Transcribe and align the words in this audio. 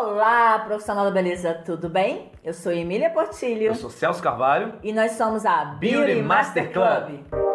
Olá, 0.00 0.58
profissional 0.60 1.04
da 1.04 1.10
beleza, 1.10 1.52
tudo 1.52 1.90
bem? 1.90 2.32
Eu 2.42 2.54
sou 2.54 2.72
Emília 2.72 3.10
Portilho. 3.10 3.64
Eu 3.64 3.74
sou 3.74 3.90
Celso 3.90 4.22
Carvalho. 4.22 4.72
E 4.82 4.94
nós 4.94 5.12
somos 5.12 5.44
a 5.44 5.62
Beauty, 5.78 6.06
Beauty 6.06 6.22
Master 6.22 6.72
Club. 6.72 7.06
Club. 7.28 7.49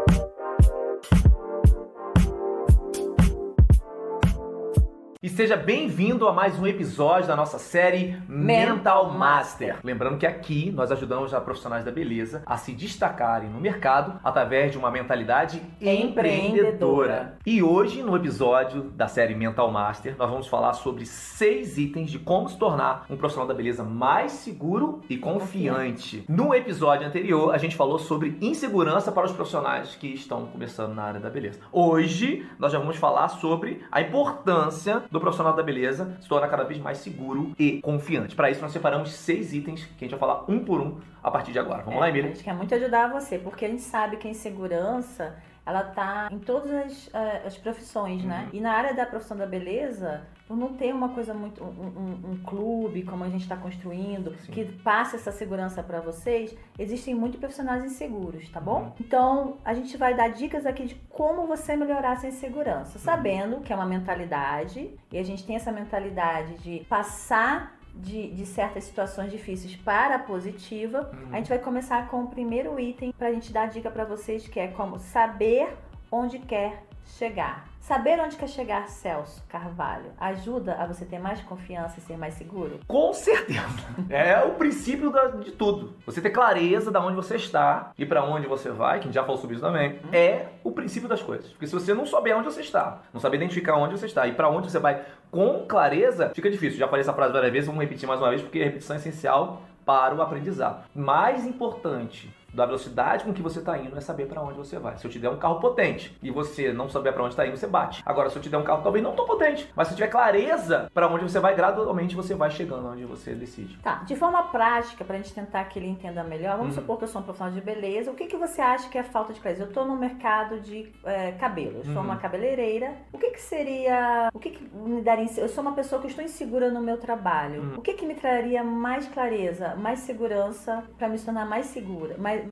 E 5.25 5.29
seja 5.29 5.57
bem-vindo 5.57 6.27
a 6.27 6.31
mais 6.31 6.59
um 6.59 6.67
episódio 6.67 7.27
da 7.27 7.35
nossa 7.35 7.57
série 7.57 8.15
Mental 8.29 9.11
Master. 9.11 9.79
Lembrando 9.83 10.19
que 10.19 10.27
aqui 10.27 10.69
nós 10.69 10.91
ajudamos 10.91 11.33
a 11.33 11.41
profissionais 11.41 11.83
da 11.83 11.89
beleza 11.89 12.43
a 12.45 12.57
se 12.57 12.73
destacarem 12.73 13.49
no 13.49 13.59
mercado 13.59 14.19
através 14.23 14.71
de 14.71 14.77
uma 14.77 14.91
mentalidade 14.91 15.59
empreendedora. 15.81 16.03
empreendedora. 16.05 17.37
E 17.43 17.63
hoje, 17.63 18.03
no 18.03 18.15
episódio 18.15 18.83
da 18.91 19.07
série 19.07 19.33
Mental 19.33 19.71
Master, 19.71 20.15
nós 20.15 20.29
vamos 20.29 20.45
falar 20.45 20.73
sobre 20.73 21.07
seis 21.07 21.75
itens 21.79 22.11
de 22.11 22.19
como 22.19 22.47
se 22.47 22.59
tornar 22.59 23.07
um 23.09 23.17
profissional 23.17 23.47
da 23.47 23.53
beleza 23.55 23.83
mais 23.83 24.31
seguro 24.31 25.01
e 25.09 25.17
confiante. 25.17 26.23
No 26.29 26.53
episódio 26.53 27.07
anterior, 27.07 27.51
a 27.51 27.57
gente 27.57 27.75
falou 27.75 27.97
sobre 27.97 28.37
insegurança 28.39 29.11
para 29.11 29.25
os 29.25 29.31
profissionais 29.31 29.95
que 29.95 30.05
estão 30.13 30.45
começando 30.45 30.93
na 30.93 31.01
área 31.01 31.19
da 31.19 31.31
beleza. 31.31 31.61
Hoje, 31.71 32.45
nós 32.59 32.71
já 32.71 32.77
vamos 32.77 32.97
falar 32.97 33.29
sobre 33.29 33.83
a 33.91 34.01
importância 34.01 35.03
do 35.15 35.21
profissional 35.21 35.53
da 35.53 35.63
beleza 35.63 36.17
se 36.21 36.27
torna 36.27 36.47
cada 36.47 36.63
vez 36.63 36.79
mais 36.79 36.97
seguro 36.97 37.53
e 37.57 37.81
confiante. 37.81 38.35
Para 38.35 38.51
isso, 38.51 38.61
nós 38.61 38.71
separamos 38.71 39.11
seis 39.13 39.53
itens 39.53 39.85
que 39.85 40.05
a 40.05 40.07
gente 40.07 40.11
vai 40.11 40.19
falar 40.19 40.45
um 40.47 40.59
por 40.59 40.81
um 40.81 40.99
a 41.23 41.31
partir 41.31 41.51
de 41.51 41.59
agora. 41.59 41.83
Vamos 41.83 41.97
é, 41.97 41.99
lá, 42.01 42.09
Emília? 42.09 42.31
A 42.31 42.33
gente 42.33 42.43
quer 42.43 42.53
muito 42.53 42.75
ajudar 42.75 43.11
você, 43.11 43.39
porque 43.39 43.65
a 43.65 43.69
gente 43.69 43.81
sabe 43.81 44.17
que 44.17 44.27
a 44.27 44.31
insegurança 44.31 45.35
ela 45.65 45.83
tá 45.83 46.29
em 46.31 46.37
todas 46.37 46.71
as, 46.71 47.07
uh, 47.07 47.47
as 47.47 47.57
profissões, 47.57 48.23
né? 48.23 48.39
uhum. 48.39 48.43
né? 48.43 48.49
E 48.53 48.59
na 48.59 48.73
área 48.73 48.93
da 48.93 49.05
profissão 49.05 49.35
da 49.35 49.47
beleza, 49.47 50.21
por 50.47 50.55
não 50.55 50.73
ter 50.73 50.93
uma 50.93 51.09
coisa 51.09 51.33
muito 51.33 51.63
um, 51.63 51.67
um, 51.67 52.31
um 52.31 52.37
clube 52.43 53.03
como 53.03 53.23
a 53.23 53.29
gente 53.29 53.41
está 53.41 53.57
construindo 53.57 54.35
Sim. 54.39 54.51
que 54.51 54.65
passe 54.65 55.15
essa 55.15 55.31
segurança 55.31 55.81
para 55.81 55.99
vocês 55.99 56.55
existem 56.77 57.15
muitos 57.15 57.39
profissionais 57.39 57.83
inseguros 57.83 58.49
tá 58.49 58.59
bom 58.59 58.83
uhum. 58.83 58.91
então 58.99 59.57
a 59.63 59.73
gente 59.73 59.95
vai 59.97 60.13
dar 60.13 60.29
dicas 60.29 60.65
aqui 60.65 60.85
de 60.85 60.95
como 61.09 61.47
você 61.47 61.75
melhorar 61.75 62.13
essa 62.13 62.27
insegurança 62.27 62.99
sabendo 62.99 63.57
uhum. 63.57 63.61
que 63.61 63.73
é 63.73 63.75
uma 63.75 63.85
mentalidade 63.85 64.91
e 65.11 65.17
a 65.17 65.23
gente 65.23 65.45
tem 65.45 65.55
essa 65.55 65.71
mentalidade 65.71 66.57
de 66.59 66.85
passar 66.85 67.75
de, 67.95 68.31
de, 68.31 68.45
certas 68.45 68.83
situações 68.83 69.31
difíceis 69.31 69.73
para 69.75 70.15
a 70.15 70.19
positiva, 70.19 71.09
uhum. 71.13 71.29
a 71.31 71.37
gente 71.37 71.47
vai 71.47 71.59
começar 71.59 72.09
com 72.09 72.23
o 72.23 72.27
primeiro 72.27 72.77
item 72.79 73.13
para 73.17 73.29
a 73.29 73.31
gente 73.31 73.53
dar 73.53 73.67
dica 73.67 73.89
para 73.89 74.03
vocês, 74.03 74.47
que 74.47 74.59
é 74.59 74.67
como 74.67 74.99
saber 74.99 75.77
onde 76.11 76.39
quer 76.39 76.83
chegar. 77.05 77.67
Saber 77.79 78.19
onde 78.19 78.35
quer 78.35 78.49
chegar, 78.49 78.87
Celso 78.87 79.43
Carvalho, 79.47 80.11
ajuda 80.19 80.73
a 80.73 80.87
você 80.87 81.05
ter 81.05 81.19
mais 81.19 81.39
confiança 81.41 81.99
e 81.99 82.01
ser 82.01 82.17
mais 82.17 82.33
seguro? 82.33 82.79
Com 82.87 83.13
certeza. 83.13 83.61
É 84.09 84.43
o 84.43 84.51
princípio 84.55 85.13
de 85.43 85.51
tudo. 85.51 85.93
Você 86.05 86.19
ter 86.19 86.31
clareza 86.31 86.91
de 86.91 86.97
onde 86.97 87.15
você 87.15 87.35
está 87.35 87.91
e 87.97 88.05
para 88.05 88.23
onde 88.23 88.47
você 88.47 88.71
vai, 88.71 88.99
que 88.99 89.03
a 89.03 89.07
gente 89.07 89.15
já 89.15 89.23
falou 89.23 89.37
sobre 89.37 89.55
isso 89.55 89.63
também, 89.63 89.99
hum. 90.03 90.09
é 90.11 90.47
o 90.63 90.71
princípio 90.71 91.07
das 91.07 91.21
coisas. 91.21 91.51
Porque 91.51 91.67
se 91.67 91.73
você 91.73 91.93
não 91.93 92.05
souber 92.05 92.35
onde 92.35 92.45
você 92.45 92.61
está, 92.61 93.01
não 93.13 93.21
saber 93.21 93.37
identificar 93.37 93.75
onde 93.75 93.97
você 93.97 94.07
está 94.07 94.25
e 94.25 94.33
para 94.33 94.49
onde 94.49 94.71
você 94.71 94.79
vai 94.79 95.05
com 95.29 95.65
clareza, 95.67 96.31
fica 96.33 96.49
difícil. 96.49 96.79
Já 96.79 96.87
falei 96.87 97.01
essa 97.01 97.13
frase 97.13 97.33
várias 97.33 97.51
vezes, 97.51 97.67
vamos 97.67 97.81
repetir 97.81 98.07
mais 98.07 98.19
uma 98.19 98.29
vez, 98.29 98.41
porque 98.41 98.61
a 98.61 98.65
repetição 98.65 98.95
é 98.95 98.99
essencial 98.99 99.61
para 99.85 100.15
o 100.15 100.21
aprendizado. 100.21 100.83
Mais 100.95 101.45
importante 101.45 102.33
da 102.55 102.65
velocidade 102.65 103.25
com 103.25 103.33
que 103.33 103.41
você 103.41 103.59
está 103.59 103.77
indo 103.77 103.97
é 103.97 104.01
saber 104.01 104.27
para 104.27 104.41
onde 104.41 104.57
você 104.57 104.79
vai. 104.79 104.97
Se 104.97 105.05
eu 105.05 105.11
te 105.11 105.19
der 105.19 105.29
um 105.29 105.37
carro 105.37 105.59
potente 105.59 106.17
e 106.23 106.31
você 106.31 106.71
não 106.71 106.89
saber 106.89 107.11
para 107.11 107.23
onde 107.23 107.33
está 107.33 107.45
indo, 107.45 107.57
você 107.57 107.67
bate. 107.67 108.01
Agora, 108.05 108.29
se 108.29 108.37
eu 108.37 108.41
te 108.41 108.49
der 108.49 108.57
um 108.57 108.63
carro 108.63 108.81
talvez 108.81 109.03
não 109.03 109.15
tão 109.15 109.25
potente, 109.25 109.71
mas 109.75 109.89
se 109.89 109.95
tiver 109.95 110.07
clareza 110.07 110.89
para 110.93 111.07
onde 111.07 111.23
você 111.23 111.39
vai, 111.39 111.55
gradualmente 111.55 112.15
você 112.15 112.33
vai 112.33 112.49
chegando 112.49 112.87
onde 112.87 113.05
você 113.05 113.33
decide. 113.33 113.77
Tá, 113.79 114.03
de 114.05 114.15
forma 114.15 114.43
prática, 114.43 115.03
para 115.03 115.15
a 115.15 115.17
gente 115.17 115.33
tentar 115.33 115.63
que 115.65 115.77
ele 115.77 115.87
entenda 115.87 116.23
melhor, 116.23 116.57
vamos 116.57 116.75
uhum. 116.75 116.81
supor 116.81 116.97
que 116.97 117.03
eu 117.03 117.07
sou 117.07 117.21
um 117.21 117.23
profissional 117.23 117.53
de 117.53 117.61
beleza, 117.61 118.11
o 118.11 118.15
que, 118.15 118.27
que 118.27 118.37
você 118.37 118.61
acha 118.61 118.89
que 118.89 118.97
é 118.97 119.03
falta 119.03 119.33
de 119.33 119.39
clareza? 119.39 119.63
Eu 119.63 119.67
estou 119.67 119.85
no 119.85 119.95
mercado 119.95 120.59
de 120.59 120.91
é, 121.03 121.33
cabelo, 121.33 121.77
eu 121.77 121.83
sou 121.85 121.95
uhum. 121.95 122.01
uma 122.01 122.17
cabeleireira, 122.17 122.93
o 123.11 123.17
que, 123.17 123.31
que 123.31 123.41
seria, 123.41 124.29
o 124.33 124.39
que, 124.39 124.51
que 124.51 124.75
me 124.75 125.01
daria, 125.01 125.27
eu 125.37 125.49
sou 125.49 125.61
uma 125.61 125.73
pessoa 125.73 126.01
que 126.01 126.07
estou 126.07 126.23
insegura 126.23 126.71
no 126.71 126.81
meu 126.81 126.97
trabalho, 126.97 127.61
uhum. 127.61 127.73
o 127.77 127.81
que, 127.81 127.93
que 127.93 128.05
me 128.05 128.15
traria 128.15 128.63
mais 128.63 129.07
clareza, 129.07 129.75
mais 129.75 129.99
segurança 129.99 130.83
para 130.97 131.09
me 131.09 131.19
tornar 131.19 131.45
mais 131.45 131.65
segura, 131.67 132.15
mais 132.17 132.44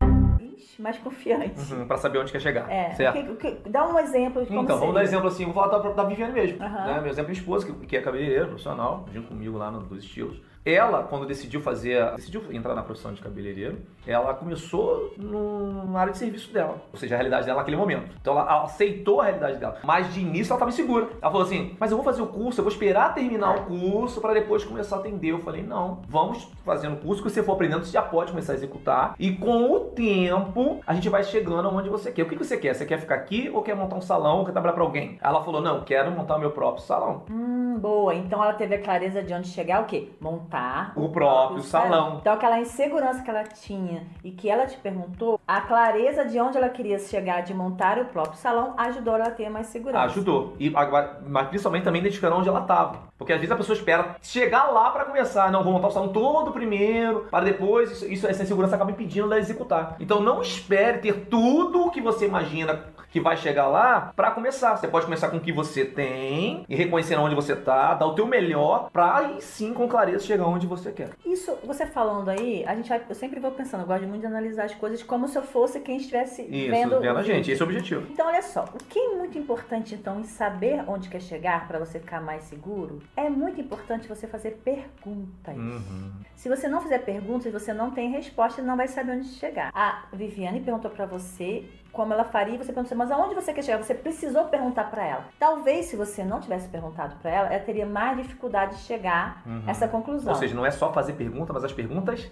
mais 0.79 0.97
confiante. 0.97 1.73
Uhum, 1.73 1.87
para 1.87 1.97
saber 1.97 2.19
onde 2.19 2.31
quer 2.31 2.39
chegar. 2.39 2.69
É. 2.71 2.91
Certo? 2.91 3.35
Que, 3.37 3.51
que, 3.55 3.69
dá 3.69 3.87
um 3.87 3.99
exemplo 3.99 4.41
de 4.41 4.47
como 4.47 4.61
Então, 4.61 4.75
seria. 4.75 4.79
vamos 4.79 4.93
dar 4.95 5.03
exemplo 5.03 5.27
assim, 5.27 5.45
vou 5.45 5.53
falar 5.53 5.77
da, 5.79 5.91
da 5.91 6.03
Viviane 6.03 6.33
mesmo. 6.33 6.63
Uhum. 6.63 6.71
Né? 6.71 7.01
Meu 7.01 7.11
exemplo 7.11 7.31
é 7.31 7.33
esposa, 7.33 7.65
que, 7.65 7.85
que 7.85 7.97
é 7.97 8.01
cabeleireiro 8.01 8.47
profissional, 8.47 9.05
junto 9.11 9.27
comigo 9.29 9.57
lá 9.57 9.71
nos 9.71 9.87
dois 9.87 10.03
estilos. 10.03 10.41
Ela, 10.65 11.03
quando 11.03 11.25
decidiu 11.25 11.61
fazer, 11.61 12.15
decidiu 12.15 12.41
entrar 12.51 12.73
na 12.73 12.83
profissão 12.83 13.13
de 13.13 13.21
cabeleireiro, 13.21 13.79
ela 14.07 14.33
começou 14.33 15.13
na 15.17 15.99
área 15.99 16.13
de 16.13 16.17
serviço 16.17 16.53
dela, 16.53 16.81
ou 16.91 16.97
seja, 16.97 17.15
a 17.15 17.17
realidade 17.17 17.45
dela 17.45 17.59
naquele 17.59 17.75
momento. 17.75 18.15
Então 18.21 18.33
ela 18.39 18.63
aceitou 18.63 19.19
a 19.19 19.25
realidade 19.25 19.57
dela, 19.57 19.77
mas 19.83 20.13
de 20.13 20.21
início 20.21 20.51
ela 20.51 20.57
estava 20.57 20.71
insegura. 20.71 21.09
Ela 21.21 21.31
falou 21.31 21.45
assim: 21.45 21.75
Mas 21.79 21.91
eu 21.91 21.97
vou 21.97 22.03
fazer 22.03 22.21
o 22.21 22.27
curso, 22.27 22.59
eu 22.59 22.63
vou 22.63 22.71
esperar 22.71 23.13
terminar 23.13 23.57
o 23.57 23.65
curso 23.65 24.21
para 24.21 24.33
depois 24.33 24.63
começar 24.63 24.97
a 24.97 24.99
atender. 24.99 25.31
Eu 25.31 25.39
falei: 25.39 25.61
Não, 25.63 26.01
vamos 26.07 26.49
fazendo 26.63 26.93
o 26.93 26.97
curso 26.97 27.21
que 27.21 27.29
você 27.29 27.43
for 27.43 27.53
aprendendo, 27.53 27.85
você 27.85 27.91
já 27.91 28.01
pode 28.01 28.31
começar 28.31 28.53
a 28.53 28.55
executar. 28.55 29.15
E 29.19 29.33
com 29.35 29.71
o 29.71 29.79
tempo, 29.81 30.81
a 30.87 30.93
gente 30.93 31.09
vai 31.09 31.23
chegando 31.23 31.69
onde 31.69 31.89
você 31.89 32.11
quer. 32.11 32.23
O 32.23 32.29
que 32.29 32.37
você 32.37 32.57
quer? 32.57 32.73
Você 32.73 32.85
quer 32.85 32.99
ficar 32.99 33.15
aqui 33.15 33.49
ou 33.53 33.61
quer 33.61 33.75
montar 33.75 33.97
um 33.97 34.01
salão 34.01 34.39
ou 34.39 34.45
quer 34.45 34.53
trabalhar 34.53 34.73
para 34.73 34.83
alguém? 34.83 35.17
Ela 35.21 35.43
falou: 35.43 35.61
Não, 35.61 35.83
quero 35.83 36.09
montar 36.11 36.37
o 36.37 36.39
meu 36.39 36.51
próprio 36.51 36.83
salão. 36.83 37.23
Hum, 37.29 37.77
boa. 37.79 38.15
Então 38.15 38.41
ela 38.41 38.53
teve 38.53 38.75
a 38.75 38.81
clareza 38.81 39.21
de 39.21 39.33
onde 39.33 39.47
chegar, 39.49 39.81
o 39.81 39.85
quê? 39.85 40.09
Montar 40.21 40.52
montar 40.53 40.93
o, 40.95 41.05
o 41.05 41.09
próprio 41.09 41.63
salão. 41.63 41.89
salão. 41.89 42.17
Então 42.21 42.33
aquela 42.33 42.59
insegurança 42.59 43.23
que 43.23 43.29
ela 43.29 43.43
tinha 43.43 44.05
e 44.23 44.31
que 44.31 44.49
ela 44.49 44.65
te 44.65 44.77
perguntou, 44.77 45.39
a 45.47 45.61
clareza 45.61 46.25
de 46.25 46.39
onde 46.39 46.57
ela 46.57 46.69
queria 46.69 46.99
chegar 46.99 47.41
de 47.41 47.53
montar 47.53 47.97
o 47.97 48.05
próprio 48.05 48.37
salão 48.37 48.75
ajudou 48.77 49.15
ela 49.15 49.25
a 49.25 49.31
ter 49.31 49.49
mais 49.49 49.67
segurança. 49.67 50.05
Ajudou. 50.05 50.55
E 50.59 50.71
agora, 50.75 51.21
mas 51.27 51.47
principalmente 51.47 51.83
também 51.83 52.01
identificando 52.01 52.35
onde 52.35 52.47
ela 52.47 52.61
estava. 52.61 53.13
Porque 53.17 53.33
às 53.33 53.39
vezes 53.39 53.51
a 53.51 53.57
pessoa 53.57 53.75
espera 53.75 54.15
chegar 54.21 54.65
lá 54.65 54.91
para 54.91 55.05
começar. 55.05 55.51
Não, 55.51 55.63
vou 55.63 55.73
montar 55.73 55.87
o 55.87 55.91
salão 55.91 56.09
todo 56.09 56.51
primeiro, 56.51 57.27
para 57.31 57.45
depois. 57.45 57.91
Isso, 57.91 58.05
isso, 58.11 58.27
essa 58.27 58.43
insegurança 58.43 58.75
acaba 58.75 58.91
impedindo 58.91 59.25
ela 59.25 59.39
executar. 59.39 59.95
Então 59.99 60.21
não 60.21 60.41
espere 60.41 60.99
ter 60.99 61.25
tudo 61.25 61.85
o 61.85 61.91
que 61.91 62.01
você 62.01 62.25
imagina 62.25 62.93
que 63.13 63.19
vai 63.19 63.37
chegar 63.37 63.67
lá 63.67 64.11
para 64.15 64.31
começar. 64.31 64.75
Você 64.75 64.87
pode 64.87 65.05
começar 65.05 65.29
com 65.29 65.37
o 65.37 65.39
que 65.39 65.51
você 65.51 65.85
tem 65.85 66.65
e 66.67 66.75
reconhecer 66.75 67.15
onde 67.15 67.35
você 67.35 67.55
tá, 67.55 67.93
dar 67.93 68.07
o 68.07 68.15
teu 68.15 68.25
melhor 68.25 68.89
para 68.91 69.17
aí 69.17 69.39
sim 69.39 69.71
com 69.71 69.87
clareza 69.87 70.25
chegar 70.25 70.42
onde 70.47 70.67
você 70.67 70.91
quer. 70.91 71.09
Isso, 71.25 71.57
você 71.63 71.85
falando 71.85 72.29
aí, 72.29 72.63
a 72.65 72.75
gente 72.75 72.89
vai, 72.89 73.01
eu 73.07 73.15
sempre 73.15 73.39
vou 73.39 73.51
pensando, 73.51 73.81
eu 73.81 73.87
gosto 73.87 74.07
muito 74.07 74.21
de 74.21 74.27
analisar 74.27 74.65
as 74.65 74.75
coisas 74.75 75.01
como 75.03 75.27
se 75.27 75.37
eu 75.37 75.43
fosse 75.43 75.79
quem 75.79 75.97
estivesse 75.97 76.41
Isso, 76.43 76.71
vendo, 76.71 76.99
vendo 76.99 77.17
a 77.17 77.23
gente, 77.23 77.51
esse 77.51 77.61
é 77.61 77.65
o 77.65 77.67
objetivo. 77.67 78.07
Então 78.11 78.27
olha 78.27 78.41
só, 78.41 78.65
o 78.65 78.77
que 78.77 78.99
é 78.99 79.15
muito 79.15 79.37
importante 79.37 79.95
então 79.95 80.19
em 80.19 80.23
saber 80.23 80.83
onde 80.87 81.09
quer 81.09 81.21
chegar 81.21 81.67
para 81.67 81.79
você 81.79 81.99
ficar 81.99 82.21
mais 82.21 82.43
seguro, 82.43 83.01
é 83.15 83.29
muito 83.29 83.59
importante 83.59 84.07
você 84.07 84.27
fazer 84.27 84.61
perguntas. 84.63 85.55
Uhum. 85.55 86.11
Se 86.35 86.49
você 86.49 86.67
não 86.67 86.81
fizer 86.81 86.99
perguntas, 86.99 87.51
você 87.51 87.73
não 87.73 87.91
tem 87.91 88.09
resposta 88.11 88.61
e 88.61 88.63
não 88.63 88.75
vai 88.75 88.87
saber 88.87 89.13
onde 89.13 89.27
chegar. 89.29 89.71
A 89.73 90.05
Viviane 90.11 90.59
perguntou 90.59 90.91
para 90.91 91.05
você 91.05 91.65
como 91.93 92.11
ela 92.11 92.25
faria, 92.25 92.57
você 92.57 92.73
perguntou, 92.73 92.97
mas 92.97 93.11
aonde 93.11 93.35
você 93.35 93.53
quer 93.53 93.63
chegar? 93.63 93.77
Você 93.77 93.93
precisou 93.93 94.45
perguntar 94.45 94.89
para 94.89 95.05
ela. 95.05 95.25
Talvez 95.39 95.85
se 95.85 95.95
você 95.95 96.23
não 96.23 96.41
tivesse 96.41 96.67
perguntado 96.67 97.15
para 97.21 97.29
ela, 97.31 97.53
ela 97.53 97.63
teria 97.63 97.85
mais 97.85 98.17
dificuldade 98.17 98.77
de 98.77 98.81
chegar 98.81 99.43
uhum. 99.45 99.61
a 99.67 99.71
essa 99.71 99.87
conclusão. 99.87 100.33
Ou 100.33 100.39
seja, 100.39 100.55
não 100.55 100.65
é 100.65 100.71
só 100.71 100.91
fazer 100.91 101.13
pergunta, 101.13 101.53
mas 101.53 101.63
as 101.63 101.71
perguntas 101.71 102.29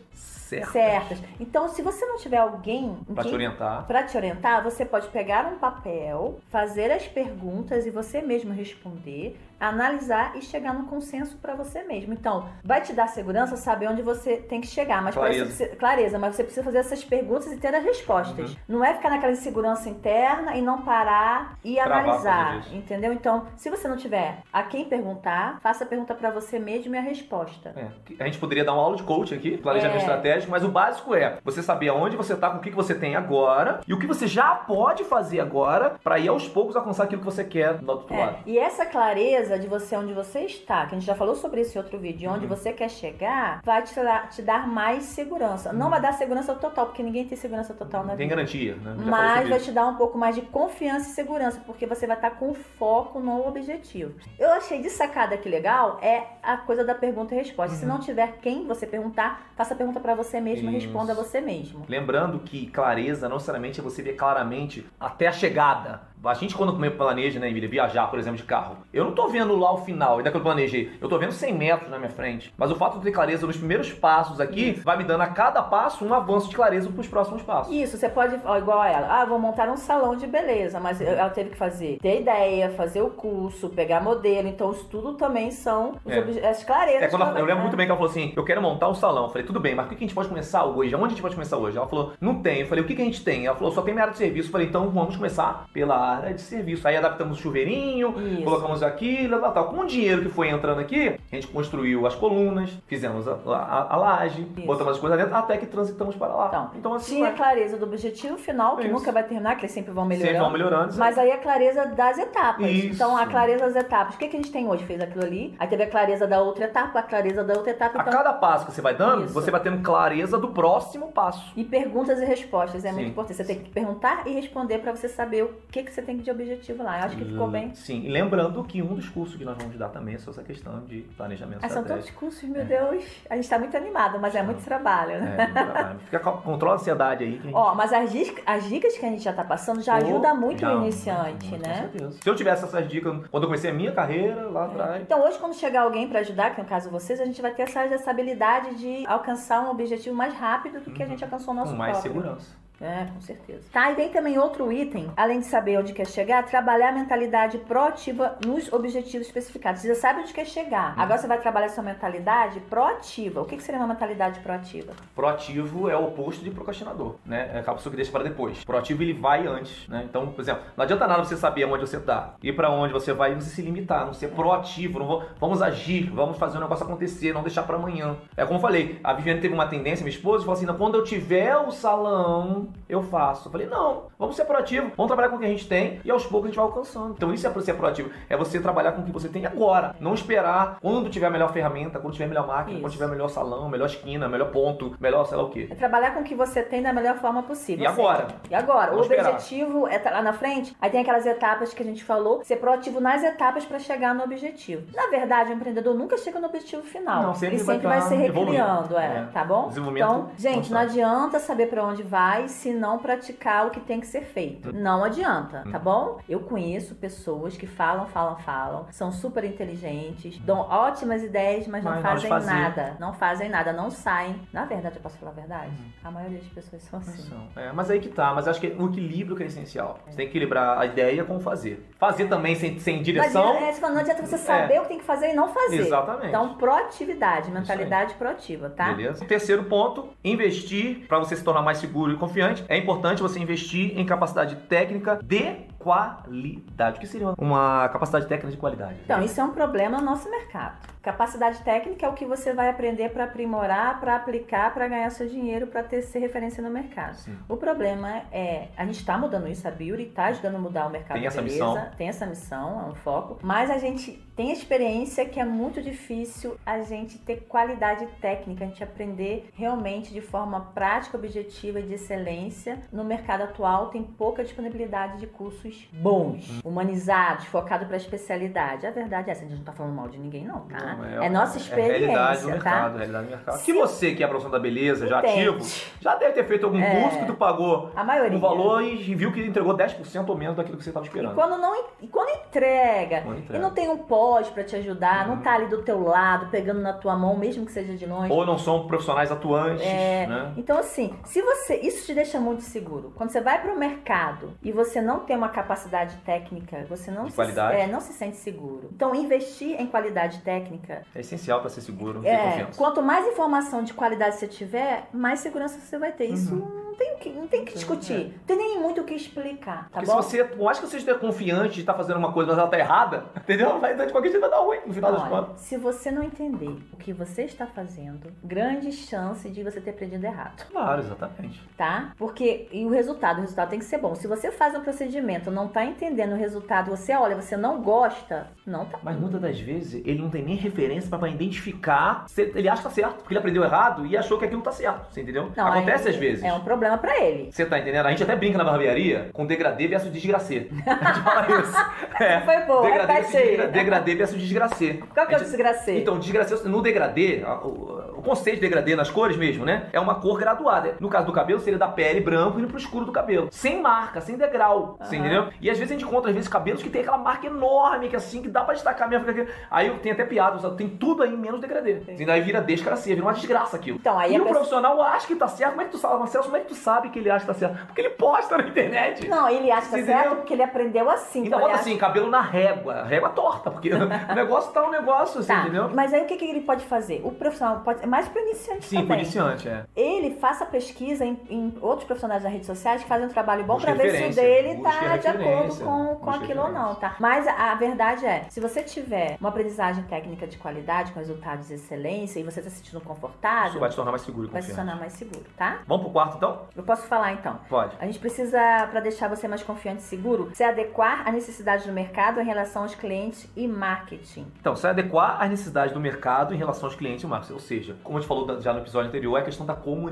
certas. 0.52 0.72
Certas. 0.72 1.24
Então, 1.40 1.70
se 1.70 1.82
você 1.82 2.06
não 2.06 2.18
tiver 2.18 2.38
alguém 2.38 2.98
para 3.14 3.24
te 3.24 3.34
orientar, 3.34 3.86
para 3.86 4.04
te 4.04 4.18
orientar, 4.18 4.64
você 4.64 4.84
pode 4.84 5.08
pegar 5.10 5.46
um 5.46 5.60
papel, 5.60 6.40
fazer 6.50 6.92
as 6.92 7.08
perguntas 7.08 7.86
e 7.86 7.92
você 7.92 8.22
mesmo 8.22 8.52
responder, 8.52 9.40
analisar 9.62 10.36
e 10.36 10.42
chegar 10.42 10.74
no 10.74 10.88
consenso 10.88 11.38
para 11.38 11.54
você 11.54 11.84
mesmo. 11.84 12.14
Então, 12.14 12.50
vai 12.64 12.82
te 12.82 12.94
dar 12.94 13.08
segurança 13.08 13.56
saber 13.56 13.88
onde 13.88 14.02
você 14.02 14.38
tem 14.38 14.60
que 14.60 14.68
chegar, 14.68 15.02
mas 15.04 15.13
clareza, 15.13 15.52
você, 15.52 15.68
clareza 15.68 16.19
mas 16.19 16.36
você 16.36 16.44
precisa 16.44 16.63
fazer 16.63 16.80
essas 16.80 17.04
perguntas 17.04 17.52
e 17.52 17.58
ter 17.58 17.74
as 17.74 17.84
respostas. 17.84 18.52
Uhum. 18.52 18.58
Não 18.68 18.86
é 18.86 18.94
ficar 18.96 19.12
naquela 19.12 19.31
insegurança 19.31 19.88
interna 19.88 20.56
e 20.56 20.62
não 20.62 20.81
parar 20.81 21.58
e 21.63 21.75
Travar 21.75 22.00
analisar, 22.00 22.74
entendeu? 22.74 23.13
Então, 23.13 23.46
se 23.56 23.69
você 23.69 23.88
não 23.88 23.96
tiver 23.96 24.40
a 24.52 24.63
quem 24.63 24.86
perguntar, 24.86 25.60
faça 25.62 25.84
a 25.84 25.88
pergunta 25.88 26.16
para 26.16 26.31
você 26.31 26.57
mesmo 26.57 26.96
e 26.96 26.98
a 26.98 27.02
resposta. 27.02 27.74
É. 27.75 28.24
A 28.24 28.25
gente 28.25 28.40
poderia 28.40 28.66
dar 28.66 28.74
uma 28.74 28.81
aula 28.81 28.96
de 28.96 29.04
coach 29.04 29.34
aqui, 29.34 29.57
planejamento 29.57 29.98
é. 29.98 30.00
estratégico, 30.00 30.52
mas 30.52 30.64
o 30.64 30.69
básico 30.69 31.14
é 31.14 31.38
você 31.44 31.62
saber 31.62 31.90
aonde 31.90 32.18
você 32.18 32.36
tá, 32.36 32.50
com 32.50 32.57
o 32.57 32.62
que 32.62 32.72
você 32.72 32.96
tem 32.96 33.16
agora 33.16 33.81
e 33.88 33.94
o 33.94 34.00
que 34.00 34.07
você 34.07 34.25
já 34.25 34.56
pode 34.56 35.04
fazer 35.04 35.40
agora 35.40 35.96
para 36.04 36.18
ir 36.18 36.30
aos 36.30 36.48
poucos 36.48 36.75
alcançar 36.75 37.04
aquilo 37.04 37.19
que 37.19 37.25
você 37.25 37.44
quer 37.44 37.75
do 37.75 37.92
outro 37.92 38.14
é. 38.14 38.18
lado. 38.18 38.38
E 38.46 38.57
essa 38.57 38.86
clareza 38.86 39.50
de 39.57 39.68
você 39.68 39.95
onde 39.95 40.13
você 40.13 40.42
está, 40.42 40.86
que 40.86 40.95
a 40.95 41.00
gente 41.00 41.06
já 41.06 41.15
falou 41.15 41.36
sobre 41.36 41.62
isso 41.62 41.77
em 41.77 41.81
outro 41.81 41.98
vídeo, 41.98 42.30
onde 42.30 42.45
uhum. 42.45 42.50
você 42.50 42.74
quer 42.74 42.89
chegar, 42.89 43.62
vai 43.63 43.81
te, 43.83 43.94
te 44.31 44.42
dar 44.42 44.68
mais 44.68 45.03
segurança. 45.03 45.69
Uhum. 45.71 45.77
Não 45.77 45.89
vai 45.89 46.01
dar 46.01 46.13
segurança 46.13 46.53
total, 46.56 46.88
porque 46.88 47.03
ninguém 47.03 47.25
tem 47.25 47.38
segurança 47.38 47.74
total 47.74 48.03
na 48.03 48.15
tem 48.15 48.27
vida. 48.27 48.36
Tem 48.36 48.45
garantia, 48.45 48.75
né? 48.75 48.95
Já 48.98 49.12
Mas 49.12 49.50
vai 49.50 49.59
te 49.59 49.71
dar 49.71 49.88
um 49.88 49.95
pouco 49.95 50.18
mais 50.18 50.36
de 50.36 50.42
confiança 50.42 51.09
e 51.09 51.13
segurança, 51.13 51.62
porque 51.65 51.86
você 51.86 52.07
vai 52.07 52.15
estar 52.15 52.31
com 52.31 52.53
foco 52.53 53.19
no 53.19 53.48
objetivo. 53.48 54.13
Eu 54.39 54.51
achei 54.51 54.81
de 54.81 54.89
sacada 54.89 55.38
que 55.38 55.50
legal 55.50 56.00
é 56.01 56.24
a 56.42 56.57
coisa 56.57 56.83
da 56.83 56.95
pergunta 56.95 57.33
e 57.33 57.38
resposta. 57.38 57.74
Uhum. 57.74 57.80
Se 57.80 57.86
não 57.86 58.00
tiver 58.00 58.38
quem 58.42 58.65
você 58.65 58.86
perguntar, 58.86 59.51
faça 59.56 59.74
a 59.74 59.77
pergunta 59.77 60.00
para 60.00 60.15
você 60.15 60.39
mesmo 60.39 60.69
e 60.69 60.74
responda 60.74 61.13
você 61.13 61.42
mesmo. 61.42 61.86
Lembrando 61.88 62.39
que 62.39 62.68
clareza 62.68 63.27
não 63.27 63.36
necessariamente 63.36 63.80
é 63.80 63.83
você 63.83 64.01
ver 64.01 64.13
claramente 64.13 64.86
até 65.00 65.27
a 65.27 65.31
chegada 65.31 66.11
a 66.23 66.33
gente, 66.33 66.56
quando 66.56 66.73
planeja, 66.91 67.39
né, 67.39 67.50
Emília, 67.50 67.69
viajar, 67.69 68.07
por 68.07 68.19
exemplo, 68.19 68.38
de 68.38 68.44
carro, 68.44 68.77
eu 68.94 69.03
não 69.03 69.12
tô 69.13 69.27
vendo 69.27 69.56
lá 69.56 69.73
o 69.73 69.77
final, 69.77 70.18
ainda 70.18 70.31
que 70.31 70.38
eu 70.38 70.41
planejei, 70.41 70.91
eu 71.01 71.09
tô 71.09 71.18
vendo 71.18 71.31
100 71.31 71.53
metros 71.53 71.89
na 71.89 71.97
minha 71.97 72.09
frente. 72.09 72.53
Mas 72.57 72.71
o 72.71 72.75
fato 72.75 72.97
de 72.97 73.03
ter 73.03 73.12
clareza 73.12 73.45
nos 73.47 73.57
primeiros 73.57 73.91
passos 73.91 74.39
aqui 74.39 74.71
Isso. 74.71 74.83
vai 74.83 74.97
me 74.97 75.03
dando 75.03 75.21
a 75.21 75.27
cada 75.27 75.62
passo 75.62 76.06
um 76.06 76.13
avanço 76.13 76.50
de 76.50 76.56
clareza 76.56 76.89
para 76.89 77.01
os 77.01 77.07
próximos 77.07 77.41
passos. 77.41 77.73
Isso, 77.73 77.97
você 77.97 78.09
pode, 78.09 78.39
ó, 78.45 78.57
igual 78.57 78.81
a 78.81 78.89
ela, 78.89 79.21
ah, 79.21 79.25
vou 79.25 79.39
montar 79.39 79.69
um 79.69 79.77
salão 79.77 80.15
de 80.15 80.27
beleza, 80.27 80.79
mas 80.79 81.01
ela 81.01 81.29
teve 81.29 81.51
que 81.51 81.57
fazer, 81.57 81.97
ter 82.01 82.21
ideia, 82.21 82.69
fazer 82.71 83.01
o 83.01 83.09
curso, 83.09 83.69
pegar 83.69 84.01
modelo, 84.01 84.47
então 84.47 84.71
isso 84.71 84.85
tudo 84.85 85.13
também 85.13 85.51
são 85.51 85.94
é. 86.06 86.47
as 86.47 86.63
clarezas. 86.63 87.03
É, 87.03 87.07
quando 87.07 87.23
ela, 87.23 87.39
eu 87.39 87.45
lembro 87.45 87.62
muito 87.62 87.77
bem 87.77 87.85
que 87.85 87.91
ela 87.91 87.97
falou 87.97 88.12
assim, 88.12 88.33
eu 88.35 88.44
quero 88.44 88.62
montar 88.62 88.89
um 88.89 88.95
salão. 88.95 89.23
Eu 89.23 89.29
falei, 89.29 89.45
tudo 89.45 89.59
bem, 89.59 89.75
mas 89.75 89.85
o 89.85 89.89
que 89.89 89.95
a 89.95 90.00
gente 90.00 90.13
pode 90.13 90.29
começar 90.29 90.65
hoje? 90.65 90.94
Onde 90.95 91.06
a 91.06 91.09
gente 91.09 91.21
pode 91.21 91.35
começar 91.35 91.57
hoje? 91.57 91.77
Ela 91.77 91.88
falou, 91.88 92.13
não 92.19 92.41
tem. 92.41 92.62
Eu 92.62 92.68
falei, 92.68 92.83
o 92.83 92.88
que 92.88 92.94
a 92.94 93.06
gente 93.06 93.23
tem? 93.23 93.45
Ela 93.45 93.56
falou, 93.56 93.71
só 93.71 93.81
tem 93.81 93.94
minha 93.94 94.03
área 94.03 94.13
de 94.13 94.18
serviço. 94.19 94.50
Eu 94.50 94.51
falei, 94.51 94.68
então 94.68 94.89
vamos 94.89 95.15
começar 95.15 95.65
pela 95.73 96.11
área 96.16 96.34
de 96.34 96.42
serviço. 96.42 96.88
Aí 96.88 96.96
adaptamos 96.96 97.40
o 97.40 97.42
chuveirinho, 97.42 98.13
Isso. 98.18 98.44
colocamos 98.44 98.84
aquilo, 98.84 99.40
tal. 99.52 99.69
Com 99.69 99.81
o 99.81 99.86
dinheiro 99.86 100.22
que 100.22 100.30
foi 100.30 100.50
entrando 100.50 100.80
aqui, 100.80 101.16
a 101.31 101.36
gente 101.36 101.48
construiu 101.48 102.06
as 102.06 102.16
colunas, 102.16 102.72
fizemos 102.88 103.28
a, 103.28 103.34
a, 103.34 103.94
a 103.94 103.98
laje, 103.98 104.48
Isso. 104.58 104.66
botamos 104.66 104.94
as 104.94 105.00
coisas 105.00 105.18
dentro, 105.18 105.36
até 105.36 105.58
que 105.58 105.66
transitamos 105.66 106.16
para 106.16 106.34
lá. 106.34 106.48
Então, 106.48 106.72
então 106.75 106.94
assim, 106.94 107.16
tinha 107.16 107.28
vai... 107.28 107.36
clareza 107.36 107.78
do 107.78 107.86
objetivo 107.86 108.38
final, 108.38 108.78
que 108.78 108.84
Isso. 108.84 108.94
nunca 108.94 109.12
vai 109.12 109.24
terminar, 109.24 109.56
que 109.56 109.62
eles 109.62 109.72
sempre 109.72 109.92
vão 109.92 110.06
melhorando. 110.06 110.31
Sempre 110.31 110.44
vão 110.44 110.52
melhorando. 110.52 110.96
Mas 110.98 111.18
aí 111.18 111.31
a 111.31 111.38
clareza 111.38 111.86
das 111.86 112.18
etapas. 112.18 112.66
Então, 112.69 113.18
a 113.18 113.25
clareza 113.25 113.66
das 113.66 113.75
etapas. 113.75 114.16
O 114.16 114.18
que, 114.18 114.28
que 114.28 114.38
a 114.38 114.40
gente 114.40 114.52
tem 114.52 114.68
hoje? 114.68 114.84
Fez 114.86 115.02
aquilo 115.02 115.24
ali, 115.24 115.56
aí 115.60 115.68
teve 115.68 115.84
a 115.84 115.90
clareza 115.90 116.28
da 116.28 116.42
outra 116.42 116.66
etapa, 116.66 117.00
a 117.00 117.04
clareza 117.04 117.44
da 117.44 117.54
outra 117.54 117.72
etapa. 117.72 118.00
Então... 118.00 118.14
A 118.14 118.16
cada 118.18 118.34
passo 118.34 118.66
que 118.66 118.72
você 118.72 118.81
vai 118.81 118.96
dando, 118.96 119.28
você 119.28 119.52
vai 119.52 119.62
tendo 119.62 119.81
clareza 119.81 120.38
do 120.38 120.50
próximo 120.50 121.12
passo. 121.12 121.52
E 121.56 121.64
perguntas 121.64 122.19
e 122.19 122.25
respostas 122.25 122.84
é 122.86 122.90
Sim. 122.90 122.96
muito 122.96 123.10
importante. 123.10 123.38
Você 123.38 123.44
tem 123.44 123.60
que 123.60 123.69
perguntar 123.69 124.28
e 124.28 124.34
responder 124.34 124.80
para 124.80 124.96
você 124.96 125.07
saber 125.07 125.44
o 125.44 125.52
que, 125.72 125.84
que 125.84 125.94
você 125.94 126.00
tem 126.01 126.18
de 126.18 126.30
objetivo 126.30 126.83
lá. 126.83 127.00
Eu 127.00 127.06
acho 127.06 127.18
que 127.18 127.25
ficou 127.25 127.48
bem 127.48 127.74
Sim, 127.74 128.03
e 128.03 128.09
lembrando 128.09 128.63
que 128.63 128.81
um 128.81 128.95
dos 128.95 129.09
cursos 129.09 129.36
que 129.36 129.45
nós 129.45 129.57
vamos 129.57 129.77
dar 129.77 129.89
também 129.89 130.15
é 130.15 130.18
sobre 130.18 130.39
essa 130.39 130.44
questão 130.44 130.80
de 130.81 131.01
planejamento 131.18 131.59
ah, 131.62 131.69
São 131.69 131.83
tantos 131.83 132.09
cursos, 132.12 132.48
meu 132.48 132.62
é. 132.62 132.65
Deus. 132.65 133.03
A 133.30 133.36
gente 133.36 133.44
está 133.44 133.57
muito 133.57 133.75
animado, 133.75 134.19
mas 134.19 134.36
é 134.36 134.44
muito 134.44 134.63
trabalho, 134.63 135.19
né? 135.19 135.36
É, 135.38 135.44
muito 135.44 135.53
trabalho. 135.53 136.00
Fica, 136.00 136.19
controla 136.19 136.75
a 136.75 136.80
ansiedade 136.80 137.24
aí. 137.24 137.39
Gente... 137.42 137.53
Ó, 137.53 137.75
mas 137.75 137.94
as, 137.94 138.12
dicas, 138.12 138.44
as 138.45 138.68
dicas 138.68 138.98
que 138.98 139.06
a 139.06 139.09
gente 139.09 139.24
já 139.24 139.31
está 139.31 139.44
passando 139.44 139.81
já 139.81 139.94
oh, 139.94 139.98
ajuda 139.98 140.33
muito 140.33 140.62
já, 140.62 140.75
o 140.75 140.81
iniciante, 140.81 141.50
muito, 141.50 141.68
né? 141.68 141.74
Com 141.74 141.80
certeza. 141.81 142.12
Se 142.21 142.30
eu 142.30 142.36
tivesse 142.36 142.65
essas 142.65 142.88
dicas 142.88 143.27
quando 143.30 143.44
eu 143.44 143.47
comecei 143.50 143.69
a 143.69 143.74
minha 143.74 143.92
carreira, 143.92 144.47
lá 144.50 144.63
é. 144.63 144.65
atrás... 144.65 145.01
Então 145.01 145.25
hoje, 145.25 145.38
quando 145.39 145.54
chegar 145.54 145.81
alguém 145.81 146.07
para 146.07 146.19
ajudar, 146.19 146.56
que 146.56 146.62
no 146.62 146.68
caso 146.68 146.89
vocês, 146.89 147.19
a 147.19 147.25
gente 147.25 147.42
vai 147.42 147.54
ter 147.54 147.63
essa, 147.63 147.83
essa 147.83 148.12
habilidade 148.12 148.75
de 148.75 149.06
alcançar 149.06 149.62
um 149.62 149.71
objetivo 149.71 150.15
mais 150.15 150.33
rápido 150.33 150.80
do 150.80 150.92
que 150.92 151.01
uhum. 151.01 151.06
a 151.06 151.09
gente 151.09 151.24
alcançou 151.24 151.54
o 151.54 151.57
nosso 151.57 151.71
Com 151.71 151.77
mais 151.77 151.97
próprio. 151.97 152.13
segurança. 152.13 152.62
É, 152.81 153.06
com 153.06 153.22
certeza. 153.22 153.62
Tá, 153.72 153.92
e 153.92 153.95
tem 153.95 154.10
também 154.10 154.38
outro 154.39 154.72
item, 154.72 155.12
além 155.16 155.39
de 155.39 155.45
saber 155.45 155.78
onde 155.78 155.94
quer 155.94 156.07
chegar, 156.07 156.44
trabalhar 156.44 156.89
a 156.89 156.92
mentalidade 156.92 157.60
proativa 157.60 158.38
nos 158.45 158.72
objetivos 158.74 159.28
especificados. 159.28 159.81
Você 159.81 159.89
já 159.89 159.95
sabe 159.95 160.22
onde 160.22 160.33
quer 160.33 160.45
chegar. 160.45 160.95
Uhum. 160.95 161.01
Agora 161.04 161.19
você 161.19 161.28
vai 161.28 161.39
trabalhar 161.39 161.69
sua 161.69 161.83
mentalidade 161.83 162.60
proativa. 162.62 163.42
O 163.42 163.45
que, 163.45 163.56
que 163.56 163.63
seria 163.63 163.80
uma 163.80 163.88
mentalidade 163.88 164.39
proativa? 164.39 164.94
Proativo 165.16 165.89
é 165.89 165.95
o 165.95 166.07
oposto 166.07 166.44
de 166.44 166.50
procrastinador, 166.50 167.16
né? 167.25 167.51
É 167.54 167.60
aquela 167.60 167.78
pessoa 167.78 167.92
que 167.92 167.98
deixa 167.98 168.12
para 168.12 168.24
depois. 168.24 168.63
Proativo 168.63 169.04
ele 169.04 169.13
vai 169.13 169.45
antes, 169.45 169.88
né? 169.88 170.04
Então, 170.10 170.28
por 170.31 170.42
exemplo, 170.42 170.63
não 170.75 170.83
adianta 170.83 171.07
nada 171.07 171.24
você 171.24 171.38
saber 171.38 171.66
onde 171.66 171.81
você 171.81 172.00
tá 172.00 172.33
e 172.42 172.51
para 172.51 172.72
onde 172.72 172.94
você 172.94 173.13
vai 173.13 173.33
e 173.33 173.36
você 173.36 173.50
se 173.50 173.62
limitar, 173.62 174.06
não 174.06 174.13
ser 174.13 174.30
proativo, 174.30 174.98
não 175.00 175.06
vou, 175.06 175.24
vamos 175.39 175.62
agir, 175.62 176.10
vamos 176.10 176.38
fazer 176.38 176.57
o 176.57 176.62
negócio 176.62 176.86
acontecer, 176.86 177.33
não 177.33 177.44
deixar 177.44 177.63
para 177.63 177.75
amanhã. 177.75 178.18
É 178.36 178.44
como 178.45 178.57
eu 178.57 178.62
falei, 178.62 179.00
a 179.04 179.13
Viviane 179.13 179.39
teve 179.39 179.54
uma 179.54 179.68
tendência, 179.68 180.04
minha 180.04 180.16
esposa, 180.16 180.44
falou 180.44 180.57
assim, 180.57 180.66
quando 180.78 180.95
eu 180.95 181.04
tiver 181.04 181.56
o 181.57 181.72
salão 181.72 182.70
eu 182.88 183.01
faço. 183.01 183.47
Eu 183.47 183.51
falei, 183.51 183.68
não, 183.68 184.03
vamos 184.18 184.35
ser 184.35 184.45
proativo, 184.45 184.91
vamos 184.95 185.07
trabalhar 185.07 185.29
com 185.29 185.35
o 185.35 185.39
que 185.39 185.45
a 185.45 185.50
gente 185.50 185.68
tem 185.68 186.01
e 186.03 186.12
aos 186.12 186.25
poucos 186.25 186.45
a 186.45 186.47
gente 186.50 186.56
vai 186.57 186.65
alcançando. 186.65 187.13
Então 187.15 187.33
isso 187.33 187.47
é 187.47 187.62
ser 187.62 187.73
proativo, 187.75 188.09
é 188.29 188.35
você 188.35 188.59
trabalhar 188.59 188.94
com 188.94 189.01
o 189.01 189.06
que 189.06 189.12
você 189.12 189.29
tem 189.29 189.45
agora, 189.45 189.95
não 190.00 190.13
esperar 190.13 190.77
quando 190.81 191.09
tiver 191.09 191.27
a 191.27 191.29
melhor 191.29 191.53
ferramenta, 191.53 192.00
quando 192.00 192.13
tiver 192.13 192.25
a 192.25 192.29
melhor 192.29 192.47
máquina, 192.47 192.73
isso. 192.73 192.81
quando 192.81 192.94
tiver 192.94 193.07
melhor 193.07 193.29
salão, 193.29 193.69
melhor 193.69 193.85
esquina, 193.85 194.27
melhor 194.27 194.51
ponto, 194.51 194.95
melhor 195.00 195.25
sei 195.25 195.38
lá 195.38 195.44
o 195.44 195.50
quê. 195.50 195.68
É 195.69 195.75
trabalhar 195.75 196.12
com 196.12 196.21
o 196.21 196.23
que 196.23 196.35
você 196.35 196.63
tem 196.63 196.81
da 196.81 196.91
melhor 196.91 197.18
forma 197.18 197.44
possível. 197.44 197.83
E 197.83 197.88
agora? 197.88 198.27
E 198.50 198.56
agora? 198.56 198.95
o 198.95 199.01
objetivo 199.01 199.88
é 199.88 199.95
estar 199.95 200.09
tá 200.09 200.18
lá 200.18 200.21
na 200.21 200.33
frente, 200.33 200.75
aí 200.81 200.89
tem 200.89 201.01
aquelas 201.01 201.25
etapas 201.25 201.73
que 201.73 201.83
a 201.83 201.85
gente 201.85 202.03
falou, 202.03 202.44
ser 202.44 202.57
proativo 202.57 203.00
nas 203.00 203.23
etapas 203.23 203.65
para 203.65 203.79
chegar 203.79 204.15
no 204.15 204.23
objetivo. 204.23 204.83
Na 204.95 205.07
verdade, 205.07 205.51
o 205.51 205.56
empreendedor 205.56 205.94
nunca 205.94 206.18
chega 206.18 206.39
no 206.39 206.47
objetivo 206.47 206.83
final. 206.83 207.23
Não, 207.23 207.33
sempre 207.35 207.56
Ele 207.56 207.63
sempre 207.63 207.88
vai, 207.88 208.00
vai 208.00 208.09
se 208.09 208.15
recriando, 208.15 208.97
é, 208.97 209.06
é, 209.06 209.27
tá 209.31 209.44
bom? 209.44 209.71
Então, 209.95 210.29
gente, 210.38 210.71
não 210.71 210.79
adianta 210.79 211.39
saber 211.39 211.68
para 211.68 211.83
onde 211.83 212.03
vai 212.03 212.47
se 212.51 212.74
não 212.74 213.00
praticar 213.00 213.68
o 213.68 213.71
que 213.71 213.80
tem 213.80 214.00
que 214.00 214.07
ser 214.07 214.21
feito. 214.21 214.69
Hum. 214.69 214.74
Não 214.74 215.03
adianta, 215.03 215.63
tá 215.71 215.77
hum. 215.77 215.81
bom? 215.81 216.19
Eu 216.27 216.42
conheço 216.42 216.95
pessoas 216.95 217.57
que 217.57 217.65
falam, 217.65 218.06
falam, 218.07 218.36
falam, 218.38 218.86
são 218.92 219.12
super 219.12 219.44
inteligentes, 219.44 220.38
dão 220.39 220.59
ótimas 220.59 221.24
ideias, 221.24 221.68
mas, 221.68 221.83
mas 221.83 221.95
não 221.95 222.01
fazem 222.01 222.30
nada. 222.30 222.98
Não 223.00 223.13
fazem 223.13 223.50
nada, 223.50 223.74
não 223.74 223.89
saem. 223.89 224.39
Na 224.51 224.65
verdade, 224.65 224.98
eu 224.98 225.01
posso 225.01 225.18
falar 225.18 225.31
a 225.31 225.36
verdade? 225.36 225.71
Hum. 225.71 225.92
A 226.03 226.12
maioria 226.12 226.39
das 226.39 226.48
pessoas 226.48 226.81
são 226.83 227.00
assim. 227.00 227.31
É, 227.56 227.71
mas 227.71 227.89
aí 227.89 228.00
que 228.00 228.09
tá, 228.09 228.33
mas 228.33 228.48
acho 228.48 228.59
que 228.59 228.68
o 228.68 228.88
equilíbrio 228.88 229.36
que 229.36 229.44
é 229.44 229.45
essencial. 229.45 230.00
É. 230.07 230.12
Você 230.12 230.18
tem 230.18 230.25
que 230.25 230.31
equilibrar 230.31 230.80
a 230.80 230.86
ideia 230.86 231.24
com 231.24 231.38
o 231.38 231.39
fazer. 231.39 231.88
Fazer 231.97 232.27
também 232.27 232.56
sem, 232.56 232.80
sem 232.80 233.01
direção. 233.01 233.44
Não 233.44 233.57
adianta, 233.57 233.89
não 233.89 234.00
adianta 234.00 234.25
você 234.25 234.38
saber 234.38 234.75
é. 234.75 234.80
o 234.80 234.83
que 234.83 234.89
tem 234.89 235.00
que 235.00 235.06
fazer 235.06 235.31
e 235.31 235.33
não 235.33 235.47
fazer. 235.50 235.81
Exatamente. 235.81 236.27
Então, 236.27 236.56
proatividade, 236.56 237.51
mentalidade 237.51 238.13
proativa, 238.15 238.69
tá? 238.69 238.94
Beleza. 238.94 239.25
Terceiro 239.25 239.63
ponto, 239.65 240.09
investir 240.24 241.07
para 241.07 241.19
você 241.19 241.36
se 241.36 241.44
tornar 241.44 241.62
mais 241.62 241.77
seguro 241.77 242.13
e 242.13 242.18
confiante. 242.18 242.41
É 242.68 242.78
importante 242.78 243.22
você 243.22 243.40
investir 243.40 243.98
em 243.98 244.06
capacidade 244.06 244.56
técnica 244.68 245.20
de 245.24 245.72
qualidade. 245.78 246.98
O 246.98 247.00
que 247.00 247.08
seria 247.08 247.34
uma 247.38 247.90
capacidade 247.90 248.28
técnica 248.28 248.52
de 248.52 248.58
qualidade? 248.58 248.96
Então, 249.04 249.22
isso 249.24 249.40
é 249.40 249.44
um 249.44 249.52
problema 249.52 249.98
no 249.98 250.06
nosso 250.06 250.30
mercado. 250.30 250.78
Capacidade 251.01 251.62
técnica 251.63 252.06
é 252.06 252.09
o 252.09 252.13
que 252.13 252.25
você 252.25 252.53
vai 252.53 252.69
aprender 252.69 253.09
para 253.09 253.24
aprimorar, 253.24 254.00
para 254.00 254.15
aplicar, 254.15 254.71
para 254.71 254.88
ganhar 254.88 255.09
seu 255.09 255.27
dinheiro, 255.27 255.65
para 255.65 255.81
ter 255.81 256.03
ser 256.03 256.19
referência 256.19 256.62
no 256.62 256.69
mercado. 256.69 257.15
Sim. 257.15 257.36
O 257.50 257.57
problema 257.57 258.24
é, 258.31 258.68
a 258.77 258.86
gente 258.86 259.00
está 259.00 259.18
mudando 259.18 259.48
isso, 259.48 259.68
a 259.68 259.71
Beauty 259.71 260.03
está 260.03 260.25
ajudando 260.25 260.56
a 260.56 260.59
mudar 260.59 260.86
o 260.86 260.89
mercado 260.92 261.18
tem 261.18 261.25
essa 261.25 261.42
beleza, 261.42 261.65
missão. 261.65 261.89
tem 261.98 262.07
essa 262.07 262.25
missão, 262.25 262.81
é 262.81 262.92
um 262.92 262.95
foco, 262.95 263.39
mas 263.42 263.71
a 263.71 263.80
gente 263.80 264.12
tem 264.36 264.51
experiência 264.51 265.25
que 265.25 265.39
é 265.39 265.45
muito 265.45 265.81
difícil 265.81 266.57
a 266.65 266.81
gente 266.81 267.18
ter 267.18 267.42
qualidade 267.47 268.07
técnica, 268.19 268.63
a 268.63 268.68
gente 268.68 268.83
aprender 268.83 269.49
realmente 269.54 270.14
de 270.14 270.21
forma 270.21 270.71
prática, 270.73 271.18
objetiva 271.18 271.80
e 271.80 271.83
de 271.83 271.95
excelência. 271.95 272.80
No 272.92 273.04
mercado 273.04 273.42
atual 273.44 273.90
tem 273.90 274.04
pouca 274.04 274.44
disponibilidade 274.44 275.19
de 275.19 275.28
cursos 275.28 275.87
bons, 275.94 276.49
uhum. 276.49 276.71
humanizados, 276.71 277.45
focados 277.45 277.87
para 277.87 277.97
especialidade. 277.97 278.87
A 278.87 278.92
verdade 278.92 279.30
é 279.30 279.31
essa, 279.31 279.42
a 279.42 279.44
gente 279.44 279.54
não 279.54 279.61
está 279.61 279.73
falando 279.73 279.95
mal 279.95 280.07
de 280.07 280.18
ninguém 280.18 280.45
não, 280.45 280.61
tá? 280.61 280.91
É, 281.04 281.26
é, 281.26 281.30
nossa 281.30 281.57
experiência, 281.57 281.94
é 281.94 281.98
realidade 281.98 282.42
do 282.42 282.48
tá? 282.48 282.54
mercado, 282.54 282.98
realidade 282.98 283.26
do 283.26 283.30
mercado. 283.30 283.57
Se 283.57 283.74
você 283.74 284.14
que 284.14 284.24
é 284.24 284.26
a 284.26 284.30
profissão 284.30 284.52
da 284.52 284.60
beleza, 284.60 285.07
já 285.07 285.19
ativo, 285.19 285.60
já 286.00 286.16
deve 286.16 286.33
ter 286.33 286.44
feito 286.45 286.66
algum 286.66 286.80
é, 286.80 287.02
curso 287.02 287.19
que 287.19 287.26
tu 287.26 287.33
pagou 287.33 287.92
a 287.95 288.04
maioria. 288.04 288.38
um 288.38 288.42
valor 288.42 288.83
e 288.83 289.16
viu 289.16 289.31
que 289.31 289.44
entregou 289.44 289.76
10% 289.76 290.28
ou 290.28 290.38
menos 290.38 290.56
daquilo 290.56 290.78
que 290.78 290.83
você 290.83 290.90
estava 290.90 291.06
esperando. 291.06 291.31
E 291.31 291.36
quando, 291.36 291.57
não, 291.57 291.76
e 292.02 292.07
quando 292.07 292.30
entrega, 292.30 293.21
quando 293.21 293.40
entrega. 293.40 293.57
e 293.57 293.62
não 293.62 293.71
tem 293.71 293.90
um 293.90 293.98
pós 293.98 294.50
para 294.50 294.64
te 294.64 294.76
ajudar, 294.76 295.28
uhum. 295.28 295.36
não 295.36 295.42
tá 295.42 295.54
ali 295.56 295.68
do 295.68 295.81
teu 295.81 296.02
lado, 296.04 296.48
pegando 296.50 296.81
na 296.81 296.94
tua 296.94 297.16
mão, 297.16 297.38
mesmo 297.38 297.66
que 297.66 297.71
seja 297.71 297.95
de 297.95 298.06
longe. 298.06 298.31
Ou 298.31 298.45
não 298.45 298.57
são 298.57 298.88
profissionais 298.88 299.31
atuantes, 299.31 299.86
é, 299.86 300.28
né? 300.28 300.54
Então 300.57 300.78
assim, 300.78 301.14
se 301.24 301.42
você, 301.42 301.76
isso 301.78 302.06
te 302.06 302.14
deixa 302.14 302.40
muito 302.40 302.64
seguro. 302.64 303.14
Quando 303.16 303.30
você 303.30 303.42
vai 303.42 303.62
para 303.62 303.74
o 303.74 303.78
mercado 303.78 304.54
e 304.64 304.71
você 304.71 305.02
não 305.02 305.19
tem 305.19 305.36
uma 305.36 305.50
capacidade 305.50 306.18
técnica, 306.18 306.86
você 306.90 307.12
não 307.12 307.26
de 307.26 307.31
se, 307.31 307.36
qualidade. 307.36 307.78
É, 307.78 307.88
não 307.88 308.00
se 308.00 308.14
sente 308.14 308.38
seguro. 308.38 308.90
Então 308.94 309.14
investir 309.16 309.80
em 309.80 309.88
qualidade 309.88 310.40
técnica 310.40 310.81
técnica. 310.81 311.06
É 311.16 311.19
essencial 311.19 311.61
para 311.61 311.69
ser 311.69 311.81
seguro, 311.81 312.26
é, 312.26 312.68
Quanto 312.76 313.02
mais 313.02 313.26
informação 313.28 313.83
de 313.83 313.94
qualidade 313.94 314.35
você 314.35 314.47
tiver, 314.47 315.07
mais 315.14 315.40
segurança 315.40 315.80
você 315.80 315.97
vai 315.97 316.11
ter. 316.11 316.30
Uhum. 316.30 316.33
Isso 316.33 316.81
Não 316.92 316.98
tem 316.98 317.14
o 317.14 317.18
que, 317.18 317.30
não 317.30 317.48
tem 317.48 317.64
que 317.66 317.74
discutir. 317.74 318.33
Não 318.38 318.45
tem 318.45 318.57
nem 318.57 318.80
muito 318.81 319.00
o 319.02 319.04
que 319.06 319.14
explicar, 319.14 319.83
tá 319.90 320.00
Porque 320.02 320.06
bom? 320.06 320.21
se 320.21 320.30
você, 320.38 320.44
por 320.44 320.66
mais 320.66 320.78
que 320.78 320.86
você 320.86 320.98
esteja 320.98 321.18
confiante 321.18 321.76
de 321.76 321.80
estar 321.81 321.94
fazendo 321.94 322.18
uma 322.18 322.33
coisa, 322.33 322.52
mas 322.52 322.60
ela 322.60 322.68
tá 322.68 322.78
errada, 322.78 323.26
entendeu? 323.38 323.80
Vai, 323.80 323.95
de 323.95 324.12
qualquer 324.12 324.30
jeito 324.30 324.42
vai 324.42 324.50
dar 324.50 324.57
ruim 324.60 324.80
no 324.86 324.94
final 324.94 325.12
das 325.14 325.28
contas. 325.28 325.62
se 325.62 325.78
você 325.78 326.12
não 326.12 326.21
entender 326.21 326.78
o 326.92 326.98
que 326.98 327.14
você 327.14 327.44
está 327.44 327.66
fazendo, 327.66 328.31
grande 328.44 328.92
chance 328.92 329.50
de 329.50 329.64
você 329.64 329.80
ter 329.80 329.92
aprendido 329.92 330.26
errado, 330.26 330.66
Claro, 330.69 331.00
exatamente. 331.02 331.62
tá? 331.78 332.12
Porque 332.18 332.68
e 332.71 332.86
o 332.86 332.90
resultado, 332.90 333.38
o 333.38 333.42
resultado 333.42 333.69
tem 333.69 333.80
que 333.80 333.86
ser 333.86 333.98
bom. 334.00 334.14
Se 334.16 334.28
você 334.28 334.52
faz 334.52 334.76
um 334.76 334.81
procedimento, 334.81 335.50
não 335.50 335.68
tá 335.69 335.86
entendendo 335.86 336.33
o 336.33 336.38
resultado, 336.38 336.90
você 336.92 337.16
olha, 337.16 337.36
você 337.36 337.56
não 337.56 337.81
gosta, 337.81 338.48
não 338.66 338.86
tá. 338.86 339.00
Mas 339.02 339.18
muitas 339.18 339.40
das 339.40 339.60
vezes 339.60 340.02
ele 340.06 340.19
não 340.21 340.30
tem 340.30 340.44
nem 340.44 340.56
referência 340.56 341.10
pra 341.10 341.30
identificar 341.30 342.26
se 342.28 342.42
ele 342.56 342.68
acha 342.68 342.81
que 342.81 342.88
tá 342.90 342.94
certo, 342.94 343.16
porque 343.18 343.33
ele 343.33 343.40
aprendeu 343.40 343.64
errado 343.64 344.06
e 344.06 344.18
achou 344.18 344.38
que 344.38 344.45
aquilo 344.45 344.62
tá 344.62 344.71
certo, 344.71 345.12
você 345.14 345.21
entendeu? 345.21 345.52
Não, 345.56 345.68
Acontece 345.68 346.07
aí 346.07 346.14
às 346.14 346.19
vezes. 346.19 346.44
É 346.44 346.54
um 346.54 346.62
problema 346.62 346.81
pra 347.00 347.19
ele. 347.19 347.52
Você 347.52 347.66
tá 347.66 347.80
entendendo? 347.80 348.06
A 348.06 348.09
gente 348.09 348.23
até 348.23 348.35
brinca 348.35 348.57
na 348.57 348.64
barbearia 348.64 349.30
com 349.33 349.45
degradê 349.45 349.88
versus 349.88 350.11
desgracê. 350.11 350.68
A 350.85 351.14
gente 351.14 351.21
fala 351.23 351.61
isso. 351.61 352.23
É. 352.23 352.42
Foi 352.42 352.59
boa, 352.66 352.81
degradê 352.83 353.14
versus, 353.14 353.35
aí. 353.35 353.47
desgra- 353.47 353.68
degradê 353.68 354.16
versus 354.16 354.40
desgracê. 354.42 355.00
Qual 355.14 355.28
que 355.28 355.33
é 355.33 355.38
o 355.38 355.42
desgracê? 355.42 355.97
Então, 356.00 356.19
desgracê, 356.19 356.68
no 356.68 356.81
degradê, 356.81 357.44
o, 357.64 358.21
conceito 358.21 358.56
de 358.57 358.61
degradê 358.61 358.95
nas 358.95 359.09
cores 359.09 359.35
mesmo, 359.35 359.66
né? 359.66 359.88
É 359.92 360.00
uma 360.00 360.16
cor 360.16 360.38
graduada. 360.38 360.95
No 361.00 361.09
caso 361.09 361.26
do 361.26 361.33
cabelo, 361.33 361.59
seria 361.59 361.80
da 361.80 361.88
pele 361.88 362.19
branco 362.21 362.59
indo 362.59 362.68
pro 362.68 362.78
escuro 362.78 363.06
do 363.06 363.11
cabelo. 363.11 363.47
Sem 363.52 363.81
marca, 363.81 364.21
sem 364.21 364.38
degrau. 364.38 364.97
Você 365.02 365.16
Aham. 365.16 365.26
entendeu? 365.26 365.47
E 365.59 365.69
às 365.69 365.78
vezes 365.78 365.92
a 365.92 365.97
gente 365.97 366.07
encontra, 366.07 366.30
às 366.30 366.35
vezes, 366.35 366.47
cabelos 366.50 366.83
que 366.83 366.90
tem 366.90 367.02
aquela 367.02 367.18
marca 367.18 367.47
enorme, 367.47 368.09
que 368.09 368.16
assim, 368.16 368.42
que 368.42 368.47
dá 368.50 368.64
pra 368.64 368.73
destacar 368.76 369.09
mesmo. 369.09 369.26
Aí 369.69 369.88
eu 369.88 369.97
tenho 370.00 370.14
até 370.14 370.23
piada, 370.23 370.59
tem 370.71 370.88
tudo 370.90 371.23
aí 371.23 371.35
menos 371.35 371.59
degradê. 371.59 372.00
Sim. 372.02 372.14
Assim, 372.14 372.30
Aí 372.30 372.42
vira 372.42 372.61
desgracê, 372.61 373.09
vira 373.16 373.26
uma 373.26 373.33
desgraça 373.33 373.76
aquilo. 373.76 373.97
Então, 374.00 374.18
aí 374.18 374.33
e 374.33 374.35
o 374.35 374.44
pessoa- 374.44 374.54
profissional 374.56 375.02
acha 375.02 375.28
que 375.28 375.35
tá 375.35 375.47
certo. 375.47 375.71
Como 375.71 375.81
é 375.81 375.85
que 375.85 375.92
tu 375.92 375.97
sabe, 375.97 376.19
Marcelo? 376.19 376.44
Como 376.44 376.57
é 376.57 376.59
que 376.61 376.68
tu 376.68 376.70
sabe 376.75 377.09
que 377.09 377.19
ele 377.19 377.30
acha 377.30 377.45
que 377.45 377.51
tá 377.54 377.57
certo? 377.57 377.85
Porque 377.87 378.01
ele 378.01 378.09
posta 378.11 378.57
na 378.57 378.63
internet. 378.68 379.28
Não, 379.28 379.49
ele 379.49 379.71
acha 379.71 379.87
que 379.90 379.92
tá 379.92 379.97
certo 379.97 380.09
entendeu? 380.19 380.35
porque 380.37 380.54
ele 380.54 380.63
aprendeu 380.63 381.09
assim. 381.09 381.45
Então 381.45 381.59
bota 381.59 381.71
ele 381.71 381.80
assim, 381.80 381.97
cabelo 381.97 382.30
na 382.30 382.42
régua. 382.42 383.04
Régua 383.04 383.30
torta, 383.30 383.71
porque 383.71 383.90
o 383.94 384.35
negócio 384.35 384.71
tá 384.71 384.85
um 384.85 384.90
negócio, 384.92 385.40
assim, 385.40 385.47
Tá, 385.47 385.61
entendeu? 385.61 385.90
mas 385.94 386.13
aí 386.13 386.23
o 386.23 386.25
que, 386.25 386.35
que 386.37 386.45
ele 386.45 386.61
pode 386.61 386.85
fazer? 386.85 387.21
O 387.23 387.31
profissional 387.31 387.81
pode. 387.83 388.04
É 388.04 388.06
mais 388.07 388.28
para 388.28 388.42
iniciante 388.42 388.85
Sim, 388.85 388.95
também. 388.97 389.07
por 389.07 389.18
iniciante, 389.18 389.68
é. 389.69 389.83
Ele 389.95 390.10
faça 390.31 390.66
pesquisa 390.66 391.25
em, 391.25 391.40
em 391.49 391.73
outros 391.81 392.06
profissionais 392.06 392.44
das 392.44 392.51
redes 392.51 392.68
sociais 392.68 393.01
que 393.01 393.09
fazem 393.09 393.28
um 393.28 393.30
trabalho 393.30 393.63
bom 393.63 393.80
para 393.80 393.94
ver 393.94 394.16
se 394.16 394.31
o 394.31 394.35
dele 394.35 394.81
tá 394.81 395.18
de 395.18 395.28
acordo 395.28 395.75
com, 395.83 396.16
com 396.16 396.30
aquilo 396.30 396.61
ou 396.61 396.71
não, 396.71 396.95
tá? 396.95 397.16
Mas 397.19 397.47
a, 397.47 397.71
a 397.71 397.75
verdade 397.75 398.25
é, 398.25 398.45
se 398.49 398.59
você 398.59 398.83
tiver 398.83 399.37
uma 399.40 399.49
aprendizagem 399.49 400.04
técnica 400.04 400.45
de 400.45 400.57
qualidade, 400.57 401.11
com 401.11 401.19
resultados 401.19 401.68
de 401.68 401.73
excelência 401.73 402.40
e 402.40 402.44
você 402.44 402.61
tá 402.61 402.69
se 402.69 402.78
sentindo 402.78 402.97
Isso 402.97 403.07
confortável, 403.07 403.80
vai 403.80 403.90
te 403.90 403.95
tornar 403.95 404.11
mais 404.11 404.21
seguro 404.21 404.49
vai 404.49 404.61
se 404.61 404.75
tornar 404.75 404.97
mais 404.97 405.13
seguro, 405.13 405.45
tá? 405.57 405.80
Vamos 405.87 406.04
pro 406.04 406.11
quarto, 406.11 406.37
então? 406.37 406.61
Eu 406.75 406.83
posso 406.83 407.07
falar 407.07 407.33
então. 407.33 407.59
Pode. 407.69 407.95
A 407.99 408.06
gente 408.06 408.19
precisa, 408.19 408.59
para 408.90 408.99
deixar 408.99 409.28
você 409.28 409.47
mais 409.47 409.63
confiante 409.63 410.01
e 410.01 410.04
seguro, 410.04 410.51
se 410.54 410.63
adequar 410.63 411.28
à 411.28 411.31
necessidade 411.31 411.87
do 411.87 411.94
mercado 411.94 412.40
em 412.40 412.45
relação 412.45 412.83
aos 412.83 412.95
clientes 412.95 413.49
e 413.56 413.68
marketing. 413.68 414.45
Então, 414.59 414.75
se 414.75 414.85
adequar 414.87 415.42
às 415.42 415.49
necessidades 415.49 415.94
do 415.94 415.99
mercado 415.99 416.54
em 416.54 416.57
relação 416.57 416.87
aos 416.87 416.95
clientes 416.95 417.23
e 417.23 417.28
marcas. 417.28 417.51
Ou 417.51 417.59
seja, 417.59 417.95
como 418.04 418.18
a 418.18 418.21
gente 418.21 418.28
falou 418.28 418.61
já 418.61 418.73
no 418.73 418.80
episódio 418.80 419.07
anterior, 419.07 419.37
é 419.37 419.42
a 419.42 419.45
questão 419.45 419.66
da 419.66 419.73
comunicação. 419.73 420.10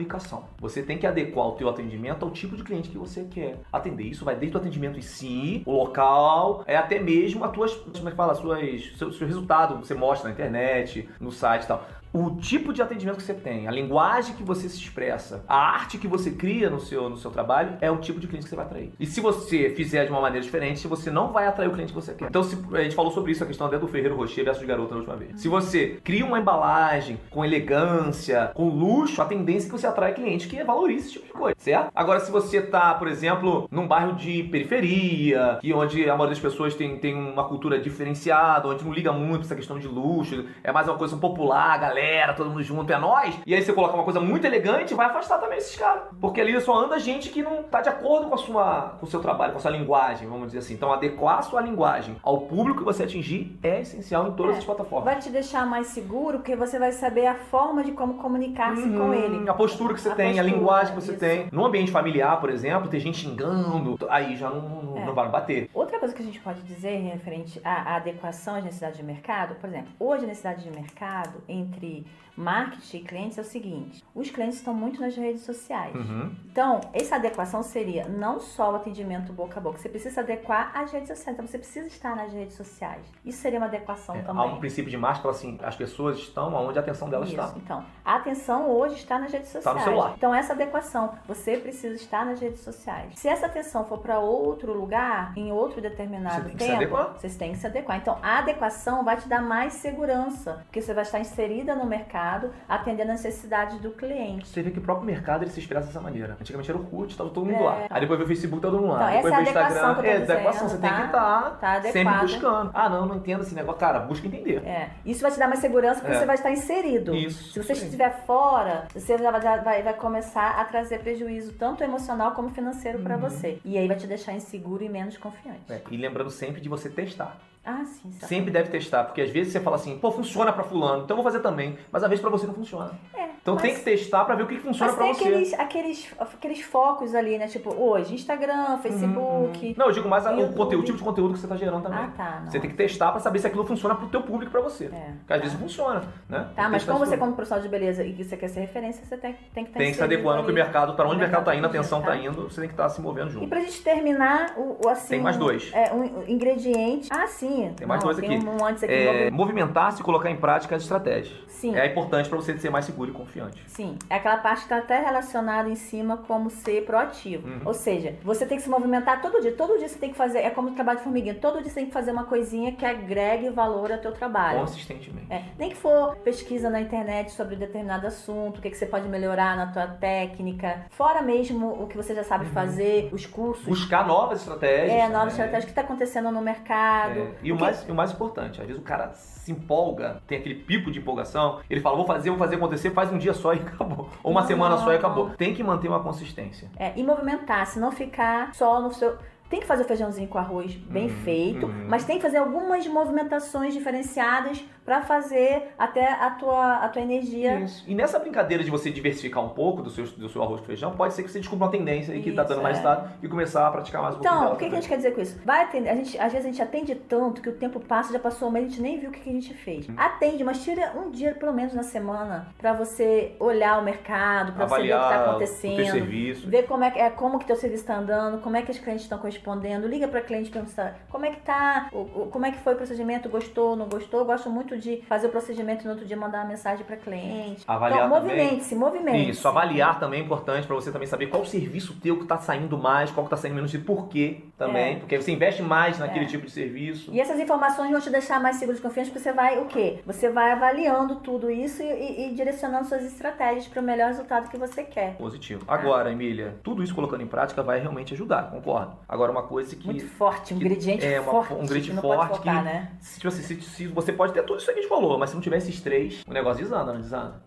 Você 0.59 0.83
tem 0.83 0.97
que 0.97 1.07
adequar 1.07 1.47
o 1.47 1.51
teu 1.53 1.69
atendimento 1.69 2.25
ao 2.25 2.31
tipo 2.31 2.55
de 2.55 2.63
cliente 2.63 2.89
que 2.89 2.97
você 2.97 3.25
quer 3.25 3.59
atender. 3.71 4.03
Isso 4.03 4.25
vai 4.25 4.35
desde 4.35 4.57
o 4.57 4.59
atendimento 4.59 4.97
em 4.97 5.01
si, 5.01 5.63
o 5.65 5.71
local, 5.71 6.63
é 6.65 6.75
até 6.75 6.99
mesmo 6.99 7.43
as 7.43 7.51
tuas, 7.51 7.73
como 7.73 8.07
é 8.07 8.11
que 8.11 8.17
fala, 8.17 8.35
suas, 8.35 8.97
seu, 8.97 9.11
seu 9.11 9.27
resultado 9.27 9.77
você 9.77 9.93
mostra 9.93 10.29
na 10.29 10.33
internet, 10.33 11.07
no 11.19 11.31
site 11.31 11.63
e 11.63 11.67
tal. 11.67 11.85
O 12.11 12.31
tipo 12.37 12.73
de 12.73 12.81
atendimento 12.81 13.17
que 13.17 13.23
você 13.23 13.35
tem, 13.35 13.67
a 13.67 13.71
linguagem 13.71 14.35
que 14.35 14.41
você 14.41 14.67
se 14.67 14.77
expressa, 14.77 15.43
a 15.47 15.55
arte 15.55 15.99
que 15.99 16.07
você 16.07 16.31
cria 16.31 16.67
no 16.67 16.79
seu, 16.79 17.07
no 17.07 17.15
seu 17.15 17.29
trabalho 17.29 17.77
é 17.81 17.91
o 17.91 17.97
tipo 17.97 18.19
de 18.19 18.27
cliente 18.27 18.45
que 18.45 18.49
você 18.49 18.55
vai 18.55 18.65
atrair. 18.65 18.91
E 18.99 19.05
se 19.05 19.21
você 19.21 19.69
fizer 19.69 20.05
de 20.05 20.11
uma 20.11 20.19
maneira 20.19 20.43
diferente, 20.43 20.87
você 20.87 21.11
não 21.11 21.31
vai 21.31 21.45
atrair 21.45 21.67
o 21.67 21.71
cliente 21.71 21.93
que 21.93 21.99
você 21.99 22.13
quer. 22.13 22.27
Então, 22.27 22.41
se, 22.41 22.57
a 22.73 22.81
gente 22.81 22.95
falou 22.95 23.11
sobre 23.11 23.31
isso, 23.31 23.43
a 23.43 23.47
questão 23.47 23.67
até 23.67 23.77
do 23.77 23.87
Ferreiro 23.87 24.15
Rocher 24.15 24.43
versus 24.43 24.65
Garota 24.65 24.95
na 24.95 25.01
última 25.01 25.15
vez. 25.15 25.39
Se 25.39 25.47
você 25.47 25.99
cria 26.03 26.25
uma 26.25 26.39
embalagem 26.39 27.19
com 27.29 27.45
elegância, 27.45 28.51
com 28.55 28.69
luxo, 28.69 29.21
a 29.21 29.25
tendência 29.25 29.67
é 29.67 29.69
que 29.69 29.77
você 29.79 29.85
atrai 29.85 30.13
cliente 30.13 30.47
que 30.47 30.63
valorize 30.63 31.05
esse 31.05 31.13
tipo 31.13 31.27
de 31.27 31.33
coisa, 31.33 31.55
certo? 31.59 31.91
Agora, 31.93 32.19
se 32.19 32.31
você 32.31 32.59
tá, 32.59 32.95
por 32.95 33.07
exemplo, 33.07 33.67
num 33.69 33.87
bairro 33.87 34.15
de 34.15 34.43
periferia, 34.45 35.59
que 35.61 35.71
onde 35.73 36.03
a 36.03 36.15
maioria 36.15 36.29
das 36.29 36.39
pessoas 36.39 36.73
tem, 36.73 36.97
tem 36.97 37.13
uma 37.13 37.43
cultura 37.47 37.79
diferenciada, 37.79 38.67
onde 38.67 38.83
não 38.83 38.91
liga 38.91 39.11
muito 39.11 39.43
essa 39.43 39.55
questão 39.55 39.77
de 39.77 39.87
luxo, 39.87 40.45
é 40.63 40.71
mais 40.71 40.87
uma 40.87 40.97
coisa 40.97 41.15
popular, 41.15 41.77
galera, 41.79 41.98
todo 42.35 42.49
mundo 42.49 42.63
junto, 42.63 42.91
é 42.91 42.97
nós. 42.97 43.37
E 43.45 43.53
aí 43.53 43.61
você 43.61 43.73
coloca 43.73 43.93
uma 43.95 44.03
coisa 44.03 44.19
muito 44.19 44.45
elegante, 44.45 44.93
vai 44.93 45.07
afastar 45.07 45.37
também 45.39 45.57
esses 45.57 45.75
caras. 45.75 46.03
Porque 46.19 46.39
ali 46.41 46.59
só 46.61 46.77
anda 46.77 46.99
gente 46.99 47.29
que 47.29 47.41
não 47.41 47.63
tá 47.63 47.81
de 47.81 47.89
acordo 47.89 48.27
com 48.29 48.35
a 48.35 48.37
sua 48.37 48.95
com 48.99 49.05
o 49.05 49.09
seu 49.09 49.19
trabalho, 49.21 49.51
com 49.53 49.59
a 49.59 49.61
sua 49.61 49.71
linguagem, 49.71 50.27
vamos 50.27 50.47
dizer 50.47 50.59
assim. 50.59 50.73
Então, 50.73 50.91
adequar 50.93 51.39
a 51.39 51.41
sua 51.41 51.61
linguagem 51.61 52.15
ao 52.23 52.41
público 52.41 52.79
que 52.79 52.85
você 52.85 53.03
atingir 53.03 53.57
é 53.63 53.81
essencial 53.81 54.27
em 54.27 54.31
todas 54.33 54.55
É. 54.55 54.59
as 54.59 54.65
plataformas. 54.65 55.05
Vai 55.13 55.21
te 55.21 55.29
deixar 55.29 55.65
mais 55.65 55.87
seguro 55.87 56.39
porque 56.39 56.55
você 56.55 56.77
vai 56.79 56.91
saber 56.91 57.27
a 57.27 57.35
forma 57.35 57.83
de 57.83 57.91
como 57.91 58.15
comunicar-se 58.15 58.81
com 58.83 58.87
Uhum, 58.89 59.13
ele. 59.13 59.49
A 59.49 59.53
postura 59.53 59.93
que 59.93 60.01
você 60.01 60.09
A 60.09 60.15
tem, 60.15 60.31
a 60.31 60.33
postura, 60.35 60.55
linguagem 60.57 60.95
que 60.95 61.01
você 61.01 61.11
isso. 61.11 61.19
tem. 61.19 61.47
No 61.51 61.65
ambiente 61.65 61.91
familiar, 61.91 62.39
por 62.39 62.49
exemplo, 62.49 62.87
tem 62.89 62.99
gente 62.99 63.17
xingando, 63.19 63.97
aí 64.09 64.35
já 64.35 64.49
não, 64.49 64.61
não, 64.83 64.97
É. 64.97 65.05
não 65.05 65.13
vai 65.13 65.27
bater. 65.29 65.69
Outra 65.73 65.99
coisa 65.99 66.13
que 66.13 66.21
a 66.21 66.25
gente 66.25 66.39
pode 66.39 66.61
dizer 66.63 66.97
referente 66.99 67.59
à 67.63 67.95
adequação 67.95 68.55
às 68.55 68.63
necessidades 68.63 68.97
de 68.97 69.03
mercado, 69.03 69.55
por 69.55 69.69
exemplo, 69.69 69.89
hoje 69.99 70.23
a 70.23 70.27
necessidade 70.27 70.63
de 70.63 70.71
mercado 70.71 71.41
entre 71.47 71.88
the 71.89 72.03
marketing 72.39 72.97
e 72.97 73.01
clientes 73.01 73.37
é 73.37 73.41
o 73.41 73.45
seguinte: 73.45 74.03
os 74.15 74.29
clientes 74.29 74.57
estão 74.57 74.73
muito 74.73 75.01
nas 75.01 75.15
redes 75.15 75.41
sociais. 75.43 75.93
Uhum. 75.93 76.31
Então, 76.45 76.79
essa 76.93 77.15
adequação 77.15 77.61
seria 77.61 78.07
não 78.07 78.39
só 78.39 78.71
o 78.71 78.75
atendimento 78.75 79.33
boca 79.33 79.59
a 79.59 79.61
boca, 79.61 79.77
você 79.77 79.89
precisa 79.89 80.21
adequar 80.21 80.71
às 80.73 80.91
redes 80.91 81.09
sociais. 81.09 81.33
Então, 81.35 81.45
você 81.45 81.57
precisa 81.57 81.87
estar 81.87 82.15
nas 82.15 82.31
redes 82.31 82.55
sociais. 82.55 83.01
Isso 83.25 83.39
seria 83.41 83.59
uma 83.59 83.65
adequação 83.67 84.15
É, 84.15 84.19
há 84.19 84.23
também. 84.23 84.53
um 84.53 84.57
princípio 84.59 84.89
de 84.89 84.97
fala 84.99 85.31
assim, 85.31 85.57
as 85.63 85.75
pessoas 85.75 86.17
estão 86.17 86.53
onde 86.53 86.77
a 86.77 86.81
atenção 86.81 87.09
delas 87.09 87.29
Isso. 87.29 87.39
está. 87.39 87.53
Então, 87.57 87.85
a 88.05 88.15
atenção 88.15 88.69
hoje 88.69 88.95
está 88.95 89.19
nas 89.19 89.31
redes 89.31 89.49
sociais. 89.49 89.77
no 89.77 89.83
celular. 89.83 90.13
Então, 90.17 90.33
essa 90.33 90.53
adequação, 90.53 91.13
você 91.27 91.57
precisa 91.57 91.95
estar 91.95 92.25
nas 92.25 92.39
redes 92.39 92.61
sociais. 92.61 93.13
Se 93.17 93.27
essa 93.27 93.45
atenção 93.47 93.85
for 93.85 93.99
para 93.99 94.19
outro 94.19 94.73
lugar, 94.73 95.33
em 95.35 95.51
outro 95.51 95.81
determinado 95.81 96.49
Você 96.49 96.55
tem 96.55 96.77
tempo, 96.77 96.95
vocês 97.15 97.35
têm 97.35 97.51
que 97.51 97.57
se 97.57 97.67
adequar. 97.67 97.97
Então, 97.97 98.17
a 98.21 98.39
adequação 98.39 99.03
vai 99.03 99.17
te 99.17 99.27
dar 99.27 99.41
mais 99.41 99.73
segurança, 99.73 100.61
porque 100.65 100.81
você 100.81 100.93
vai 100.93 101.03
estar 101.03 101.19
inserida 101.19 101.75
no 101.75 101.85
mercado, 101.85 102.28
atendendo 102.67 103.11
as 103.11 103.23
necessidades 103.23 103.79
do 103.79 103.91
cliente. 103.91 104.47
Você 104.47 104.61
vê 104.61 104.71
que 104.71 104.79
o 104.79 104.81
próprio 104.81 105.05
mercado 105.05 105.43
ele 105.43 105.51
se 105.51 105.59
expressa 105.59 105.87
dessa 105.87 105.99
maneira. 106.01 106.37
Antigamente 106.39 106.69
era 106.69 106.79
o 106.79 106.83
CUT, 106.83 107.15
tava 107.17 107.29
todo 107.29 107.45
mundo 107.45 107.61
É. 107.61 107.65
lá. 107.65 107.77
Aí 107.89 108.01
depois 108.01 108.17
veio 108.19 108.23
o 108.25 108.27
Facebook, 108.27 108.61
todo 108.61 108.77
mundo 108.79 108.93
lá. 108.93 109.09
Então, 109.17 109.29
depois 109.29 109.33
essa 109.33 109.39
é 109.39 109.39
a 109.39 109.43
veio 109.43 109.47
o 109.47 109.69
Instagram. 109.69 109.93
que 109.93 109.99
eu 109.99 110.03
tô 110.03 110.09
é, 110.09 110.15
adequação, 110.35 110.51
dizendo, 110.67 110.69
você 110.69 110.77
tem 110.77 110.89
tá? 110.89 110.97
que 110.99 111.05
estar 111.05 111.57
Tá 111.59 111.81
sempre 111.81 111.99
adequado. 112.01 112.21
buscando. 112.21 112.71
Ah, 112.73 112.89
não, 112.89 113.05
não 113.05 113.15
entendo 113.15 113.41
esse 113.41 113.55
negócio. 113.55 113.79
Cara, 113.79 113.99
busca 113.99 114.27
entender. 114.27 114.63
É, 114.65 114.89
isso 115.05 115.21
vai 115.21 115.31
te 115.31 115.39
dar 115.39 115.47
mais 115.47 115.59
segurança 115.59 115.99
porque 116.01 116.15
É. 116.15 116.19
você 116.19 116.25
vai 116.25 116.35
estar 116.35 116.51
inserido. 116.51 117.15
Isso. 117.15 117.53
Se 117.53 117.63
você 117.63 117.75
Sim. 117.75 117.85
estiver 117.85 118.25
fora, 118.25 118.85
você 118.93 119.17
já 119.17 119.31
vai, 119.31 119.83
vai, 119.83 119.93
começar 119.93 120.51
a 120.59 120.65
trazer 120.65 120.99
prejuízo 120.99 121.53
tanto 121.53 121.83
emocional 121.83 122.31
como 122.31 122.49
financeiro 122.49 122.99
para 122.99 123.17
você. 123.17 123.59
E 123.65 123.77
aí 123.77 123.87
vai 123.87 123.97
te 123.97 124.07
deixar 124.07 124.33
inseguro 124.33 124.83
e 124.83 124.89
menos 124.89 125.17
confiante. 125.17 125.61
Uhum. 125.69 125.75
É, 125.75 125.81
e 125.91 125.97
lembrando 125.97 126.29
sempre 126.29 126.61
de 126.61 126.69
você 126.69 126.89
testar. 126.89 127.37
Ah, 127.65 127.83
sim. 127.85 128.11
certo. 128.11 128.27
Sempre 128.29 128.51
deve 128.51 128.69
testar, 128.69 129.03
porque 129.03 129.21
às 129.21 129.29
vezes 129.29 129.51
você 129.53 129.59
fala 129.59 129.75
assim, 129.75 129.97
pô, 129.99 130.09
funciona 130.11 130.51
pra 130.51 130.63
fulano, 130.63 131.03
então 131.03 131.15
eu 131.17 131.21
vou 131.21 131.31
fazer 131.31 131.41
também. 131.43 131.77
Mas 131.91 132.03
às 132.03 132.09
vezes 132.09 132.21
pra 132.21 132.31
você 132.31 132.47
não 132.47 132.53
funciona. 132.53 132.91
É, 133.13 133.25
Então 133.41 133.53
mas- 133.55 133.61
tem 133.61 133.73
que 133.75 133.81
testar 133.81 134.25
pra 134.25 134.33
ver 134.35 134.43
o 134.43 134.47
que 134.47 134.57
funciona 134.59 134.91
tem 134.93 135.13
você. 135.13 135.23
aqueles, 135.23 135.53
aqueles, 135.53 136.15
aqueles 136.19 136.61
focos 136.61 137.13
ali, 137.13 137.37
né? 137.37 137.47
Tipo, 137.47 137.73
hoje, 137.75 138.15
Instagram, 138.15 138.77
Facebook. 138.79 139.67
Uhum. 139.67 139.73
Não, 139.77 139.85
eu 139.87 139.91
digo 139.91 140.09
mais 140.09 140.25
o 140.25 140.53
conteúdo, 140.53 140.81
o 140.81 140.85
tipo 140.85 140.97
de 140.97 141.03
conteúdo 141.03 141.33
que 141.33 141.39
você 141.39 141.47
tá 141.47 141.55
gerando 141.57 141.83
também. 141.83 141.99
Ah, 141.99 142.11
tá. 142.15 142.39
Não. 142.43 142.51
Você 142.51 142.59
tem 142.59 142.69
que 142.69 142.75
testar 142.75 143.11
pra 143.11 143.19
saber 143.19 143.39
se 143.39 143.47
aquilo 143.47 143.65
funciona 143.65 143.93
pro 143.95 144.07
teu 144.07 144.21
público 144.23 144.45
e 144.45 144.51
pra 144.51 144.61
você. 144.61 144.85
É, 144.85 144.87
Porque 145.19 145.33
às 145.33 145.39
tá. 145.39 145.45
vezes 145.45 145.53
funciona, 145.59 146.03
né? 146.27 146.47
Tá, 146.55 146.69
mas 146.69 146.83
como 146.83 146.99
você, 146.99 147.17
como 147.17 147.33
profissional 147.33 147.61
de 147.61 147.69
beleza 147.69 148.03
e 148.03 148.13
que 148.13 148.23
você 148.23 148.35
quer 148.37 148.47
ser 148.47 148.61
referência, 148.61 149.03
você 149.05 149.17
tem, 149.17 149.33
tem 149.53 149.63
que 149.65 149.69
estar 149.69 149.79
Tem 149.79 149.87
que 149.91 149.93
se 149.97 149.99
inserido 150.03 150.13
adequando 150.27 150.43
que 150.45 150.51
o 150.51 150.55
mercado, 150.55 150.93
para 150.95 151.05
onde 151.07 151.17
o 151.17 151.19
mercado 151.19 151.45
tá 151.45 151.55
indo, 151.55 151.65
a 151.65 151.69
atenção 151.69 152.01
tá? 152.01 152.07
tá 152.07 152.17
indo, 152.17 152.49
você 152.49 152.61
tem 152.61 152.67
que 152.69 152.73
estar 152.73 152.89
se 152.89 152.99
movendo 153.01 153.29
E 153.29 153.33
junto. 153.33 153.47
pra 153.47 153.59
gente 153.59 153.81
terminar, 153.83 154.53
o, 154.57 154.87
assim. 154.89 155.09
Tem 155.09 155.21
mais 155.21 155.37
dois. 155.37 155.69
É, 155.73 155.93
um 155.93 156.23
ingrediente. 156.27 157.09
Ah, 157.11 157.27
sim. 157.27 157.48
Tem 157.75 157.87
mais 157.87 158.01
Não, 158.01 158.11
dois 158.11 158.17
tem 158.19 158.35
aqui. 158.37 158.45
Um 158.47 158.65
aqui. 158.65 158.85
É, 158.85 159.01
envolve- 159.03 159.31
movimentar-se 159.31 160.01
e 160.01 160.03
colocar 160.03 160.29
em 160.29 160.35
prática 160.37 160.75
as 160.75 160.83
estratégias. 160.83 161.37
Sim. 161.47 161.75
É 161.75 161.85
importante 161.85 162.29
pra 162.29 162.37
você 162.37 162.57
ser 162.57 162.69
mais 162.69 162.85
seguro 162.85 163.11
e 163.11 163.13
confiante. 163.13 163.61
Sim, 163.67 163.97
é 164.09 164.15
aquela 164.15 164.37
parte 164.37 164.59
que 164.59 164.63
está 164.65 164.77
até 164.77 164.99
relacionada 165.03 165.69
em 165.69 165.75
cima 165.75 166.17
como 166.17 166.49
ser 166.49 166.85
proativo. 166.85 167.47
Uhum. 167.47 167.61
Ou 167.65 167.73
seja, 167.73 168.15
você 168.23 168.45
tem 168.45 168.57
que 168.57 168.63
se 168.63 168.69
movimentar 168.69 169.21
todo 169.21 169.41
dia. 169.41 169.51
Todo 169.53 169.77
dia 169.77 169.87
você 169.87 169.97
tem 169.99 170.09
que 170.11 170.15
fazer, 170.17 170.39
é 170.39 170.49
como 170.49 170.69
o 170.69 170.71
trabalho 170.71 170.97
de 170.99 171.03
formiguinha. 171.03 171.35
Todo 171.35 171.59
dia 171.61 171.69
você 171.69 171.75
tem 171.75 171.85
que 171.87 171.91
fazer 171.93 172.11
uma 172.11 172.23
coisinha 172.25 172.71
que 172.71 172.85
agregue 172.85 173.49
valor 173.49 173.91
ao 173.91 173.97
teu 173.97 174.11
trabalho. 174.13 174.59
Consistentemente. 174.59 175.27
É, 175.29 175.43
nem 175.57 175.69
que 175.69 175.75
for 175.75 176.15
pesquisa 176.17 176.69
na 176.69 176.79
internet 176.79 177.31
sobre 177.31 177.55
determinado 177.55 178.07
assunto, 178.07 178.59
o 178.59 178.61
que, 178.61 178.69
que 178.69 178.77
você 178.77 178.85
pode 178.85 179.07
melhorar 179.07 179.55
na 179.57 179.67
tua 179.67 179.87
técnica, 179.87 180.85
fora 180.89 181.21
mesmo 181.21 181.67
o 181.81 181.87
que 181.87 181.97
você 181.97 182.15
já 182.15 182.23
sabe 182.23 182.45
fazer, 182.45 183.09
os 183.11 183.25
cursos. 183.25 183.65
Buscar 183.65 184.07
novas 184.07 184.39
estratégias. 184.39 184.91
É, 184.91 185.01
novas 185.09 185.11
também. 185.11 185.27
estratégias, 185.29 185.63
o 185.63 185.65
que 185.67 185.71
está 185.71 185.81
acontecendo 185.81 186.31
no 186.31 186.41
mercado. 186.41 187.19
É, 187.19 187.31
E 187.41 187.51
o, 187.51 187.59
mais, 187.59 187.87
o 187.87 187.93
mais 187.93 188.11
importante, 188.11 188.61
às 188.61 188.67
vezes 188.67 188.81
o 188.81 188.85
cara 188.85 189.13
se 189.13 189.51
empolga, 189.51 190.21
tem 190.27 190.37
aquele 190.37 190.55
pico 190.55 190.91
de 190.91 190.99
empolgação, 190.99 191.59
ele 191.69 191.81
fala, 191.81 191.95
vou 191.95 192.05
fazer, 192.05 192.29
vou 192.29 192.39
fazer 192.39 192.55
acontecer, 192.55 192.91
faz 192.91 193.11
um 193.11 193.17
dia 193.17 193.33
só 193.33 193.53
e 193.53 193.59
acabou. 193.61 194.09
Ou 194.23 194.31
uma 194.31 194.41
Não, 194.41 194.47
semana 194.47 194.77
só 194.77 194.91
e 194.91 194.95
acabou. 194.95 195.29
Tem 195.31 195.53
que 195.53 195.63
manter 195.63 195.87
uma 195.87 196.01
consistência. 196.01 196.69
É, 196.77 196.93
e 196.95 197.03
movimentar, 197.03 197.65
se 197.65 197.79
não 197.79 197.91
ficar 197.91 198.53
só 198.53 198.81
no 198.81 198.91
seu. 198.93 199.17
Tem 199.49 199.59
que 199.59 199.65
fazer 199.65 199.83
o 199.83 199.85
feijãozinho 199.85 200.27
com 200.27 200.37
arroz 200.37 200.73
bem 200.75 201.05
Uhum, 201.05 201.23
feito, 201.23 201.65
uhum. 201.65 201.85
mas 201.87 202.05
tem 202.05 202.17
que 202.17 202.21
fazer 202.21 202.37
algumas 202.37 202.85
movimentações 202.87 203.73
diferenciadas 203.73 204.63
pra 204.85 205.01
fazer 205.01 205.73
até 205.77 206.11
a 206.11 206.31
tua, 206.31 206.77
a 206.77 206.89
tua 206.89 207.01
energia. 207.01 207.59
Isso. 207.59 207.83
E 207.87 207.93
nessa 207.93 208.17
brincadeira 208.17 208.63
de 208.63 208.71
você 208.71 208.89
diversificar 208.89 209.43
um 209.43 209.49
pouco 209.49 209.83
do 209.83 209.89
seu, 209.89 210.05
do 210.05 210.27
seu 210.29 210.41
arroz 210.41 210.61
com 210.61 210.65
feijão, 210.67 210.91
pode 210.91 211.13
ser 211.13 211.23
que 211.23 211.31
você 211.31 211.39
descubra 211.39 211.65
uma 211.65 211.71
tendência 211.71 212.13
aí 212.13 212.21
que 212.21 212.31
tá 212.31 212.41
Isso, 212.43 212.53
dando 212.53 212.63
mais 212.63 212.77
é. 212.77 212.81
resultado 212.81 213.11
e 213.21 213.27
começar 213.27 213.67
a 213.67 213.71
praticar 213.71 214.01
mais 214.01 214.15
um 214.15 214.19
Então, 214.19 214.39
dela 214.39 214.53
o 214.53 214.57
que, 214.57 214.67
que 214.67 214.71
a 214.75 214.75
gente 214.75 214.89
quer 214.89 214.95
dizer 214.97 215.13
com 215.13 215.21
isso? 215.21 215.39
Vai 215.45 215.63
atender, 215.63 215.89
a 215.89 215.95
gente, 215.95 216.17
às 216.17 216.31
vezes 216.31 216.47
a 216.47 216.49
gente 216.49 216.61
atende 216.61 216.95
tanto 216.95 217.41
que 217.41 217.49
o 217.49 217.53
tempo 217.53 217.79
passa, 217.79 218.11
já 218.13 218.19
passou 218.19 218.49
mês, 218.49 218.65
a 218.65 218.69
gente 218.69 218.81
nem 218.81 218.99
viu 218.99 219.09
o 219.09 219.13
que, 219.13 219.19
que 219.19 219.29
a 219.29 219.33
gente 219.33 219.53
fez. 219.53 219.87
Uhum. 219.87 219.95
Atende, 219.97 220.43
mas 220.43 220.63
tira 220.63 220.93
um 220.95 221.11
dia, 221.11 221.33
pelo 221.35 221.53
menos 221.53 221.73
na 221.73 221.83
semana, 221.83 222.47
pra 222.57 222.73
você 222.73 223.35
olhar 223.39 223.79
o 223.79 223.83
mercado, 223.83 224.53
pra 224.53 224.67
você 224.67 224.81
ver 224.81 224.93
o 224.93 224.97
que 224.97 225.03
tá 225.03 225.09
teu 225.09 225.29
acontecendo. 225.29 226.49
Ver 226.49 226.63
como 226.63 226.83
é, 226.83 226.93
é, 226.95 227.09
como 227.11 227.37
que 227.39 227.45
teu 227.45 227.55
serviço 227.55 227.83
está 227.83 227.95
andando, 227.95 228.41
como 228.41 228.55
é 228.57 228.61
que 228.63 228.71
os 228.71 228.79
clientes 228.79 229.03
estão 229.03 229.19
correspondendo, 229.43 229.87
liga 229.87 230.07
para 230.07 230.21
cliente 230.21 230.49
perguntar 230.49 230.99
como 231.09 231.25
é 231.25 231.31
que 231.31 231.41
tá, 231.41 231.89
como 232.31 232.45
é 232.45 232.51
que 232.51 232.57
foi 232.59 232.73
o 232.73 232.77
procedimento, 232.77 233.29
gostou, 233.29 233.75
não 233.75 233.87
gostou. 233.87 234.19
Eu 234.21 234.25
gosto 234.25 234.49
muito 234.49 234.77
de 234.77 234.97
fazer 235.07 235.27
o 235.27 235.29
procedimento 235.29 235.81
e 235.83 235.85
no 235.85 235.91
outro 235.91 236.05
dia 236.05 236.17
mandar 236.17 236.39
uma 236.39 236.49
mensagem 236.49 236.85
para 236.85 236.97
cliente. 236.97 237.63
Avaliar 237.67 238.05
então, 238.07 238.09
movimente-se, 238.21 238.75
movimente-se. 238.75 239.29
Isso, 239.31 239.47
avaliar 239.47 239.99
também 239.99 240.21
é 240.21 240.23
importante 240.23 240.67
pra 240.67 240.75
você 240.75 240.91
também 240.91 241.07
saber 241.07 241.27
qual 241.27 241.45
serviço 241.45 241.95
teu 242.01 242.19
que 242.19 242.25
tá 242.25 242.37
saindo 242.37 242.77
mais, 242.77 243.11
qual 243.11 243.23
que 243.25 243.29
tá 243.29 243.37
saindo 243.37 243.55
menos 243.55 243.73
e 243.73 243.77
por 243.79 244.07
quê 244.07 244.41
também. 244.57 244.95
É. 244.95 244.99
Porque 244.99 245.17
você 245.21 245.31
investe 245.31 245.61
mais 245.61 245.97
naquele 245.99 246.25
É. 246.25 246.27
tipo 246.27 246.45
de 246.45 246.51
serviço. 246.51 247.11
E 247.13 247.19
essas 247.19 247.39
informações 247.39 247.91
vão 247.91 247.99
te 248.01 248.09
deixar 248.09 248.39
mais 248.39 248.57
seguro 248.57 248.75
de 248.75 248.81
confiança, 248.83 249.09
porque 249.11 249.23
você 249.23 249.31
vai 249.31 249.59
o 249.59 249.65
quê? 249.65 249.99
Você 250.05 250.29
vai 250.29 250.51
avaliando 250.51 251.15
tudo 251.17 251.49
isso 251.49 251.81
e, 251.81 251.85
e- 251.85 252.27
e 252.31 252.35
direcionando 252.35 252.85
suas 252.87 253.03
estratégias 253.03 253.67
para 253.67 253.81
o 253.81 253.83
melhor 253.83 254.07
resultado 254.07 254.49
que 254.49 254.57
você 254.57 254.83
quer. 254.83 255.15
Positivo. 255.17 255.63
Agora, 255.67 256.11
Emília, 256.11 256.55
tudo 256.63 256.83
isso 256.83 256.93
colocando 256.93 257.21
em 257.21 257.27
prática 257.27 257.61
vai 257.63 257.79
realmente 257.79 258.13
ajudar, 258.13 258.49
concordo. 258.51 258.93
Agora, 259.07 259.28
uma 259.31 259.43
coisa 259.43 259.75
que. 259.75 259.85
Muito 259.85 260.07
forte, 260.07 260.53
um 260.53 260.57
ingrediente 260.57 261.05
é 261.05 261.19
uma- 261.19 261.31
forte. 261.31 261.53
um 261.53 261.63
ingrediente 261.63 262.01
forte 262.01 262.29
faltar, 262.29 262.57
que- 262.57 262.63
né? 262.63 262.91
Se, 262.99 263.15
tipo 263.15 263.27
assim, 263.27 263.41
se, 263.43 263.61
se 263.61 263.87
você 263.87 264.11
pode 264.13 264.33
ter 264.33 264.43
tudo 264.43 264.57
isso 264.57 264.65
que 264.65 264.71
a 264.71 264.75
gente 264.75 264.87
falou, 264.89 265.17
mas 265.17 265.29
se 265.29 265.35
não 265.35 265.41
tiver 265.41 265.57
esses 265.57 265.79
três, 265.81 266.23
o 266.27 266.33
negócio 266.33 266.63
desanda, 266.63 266.93
não 266.93 267.01
desanda? 267.01 267.41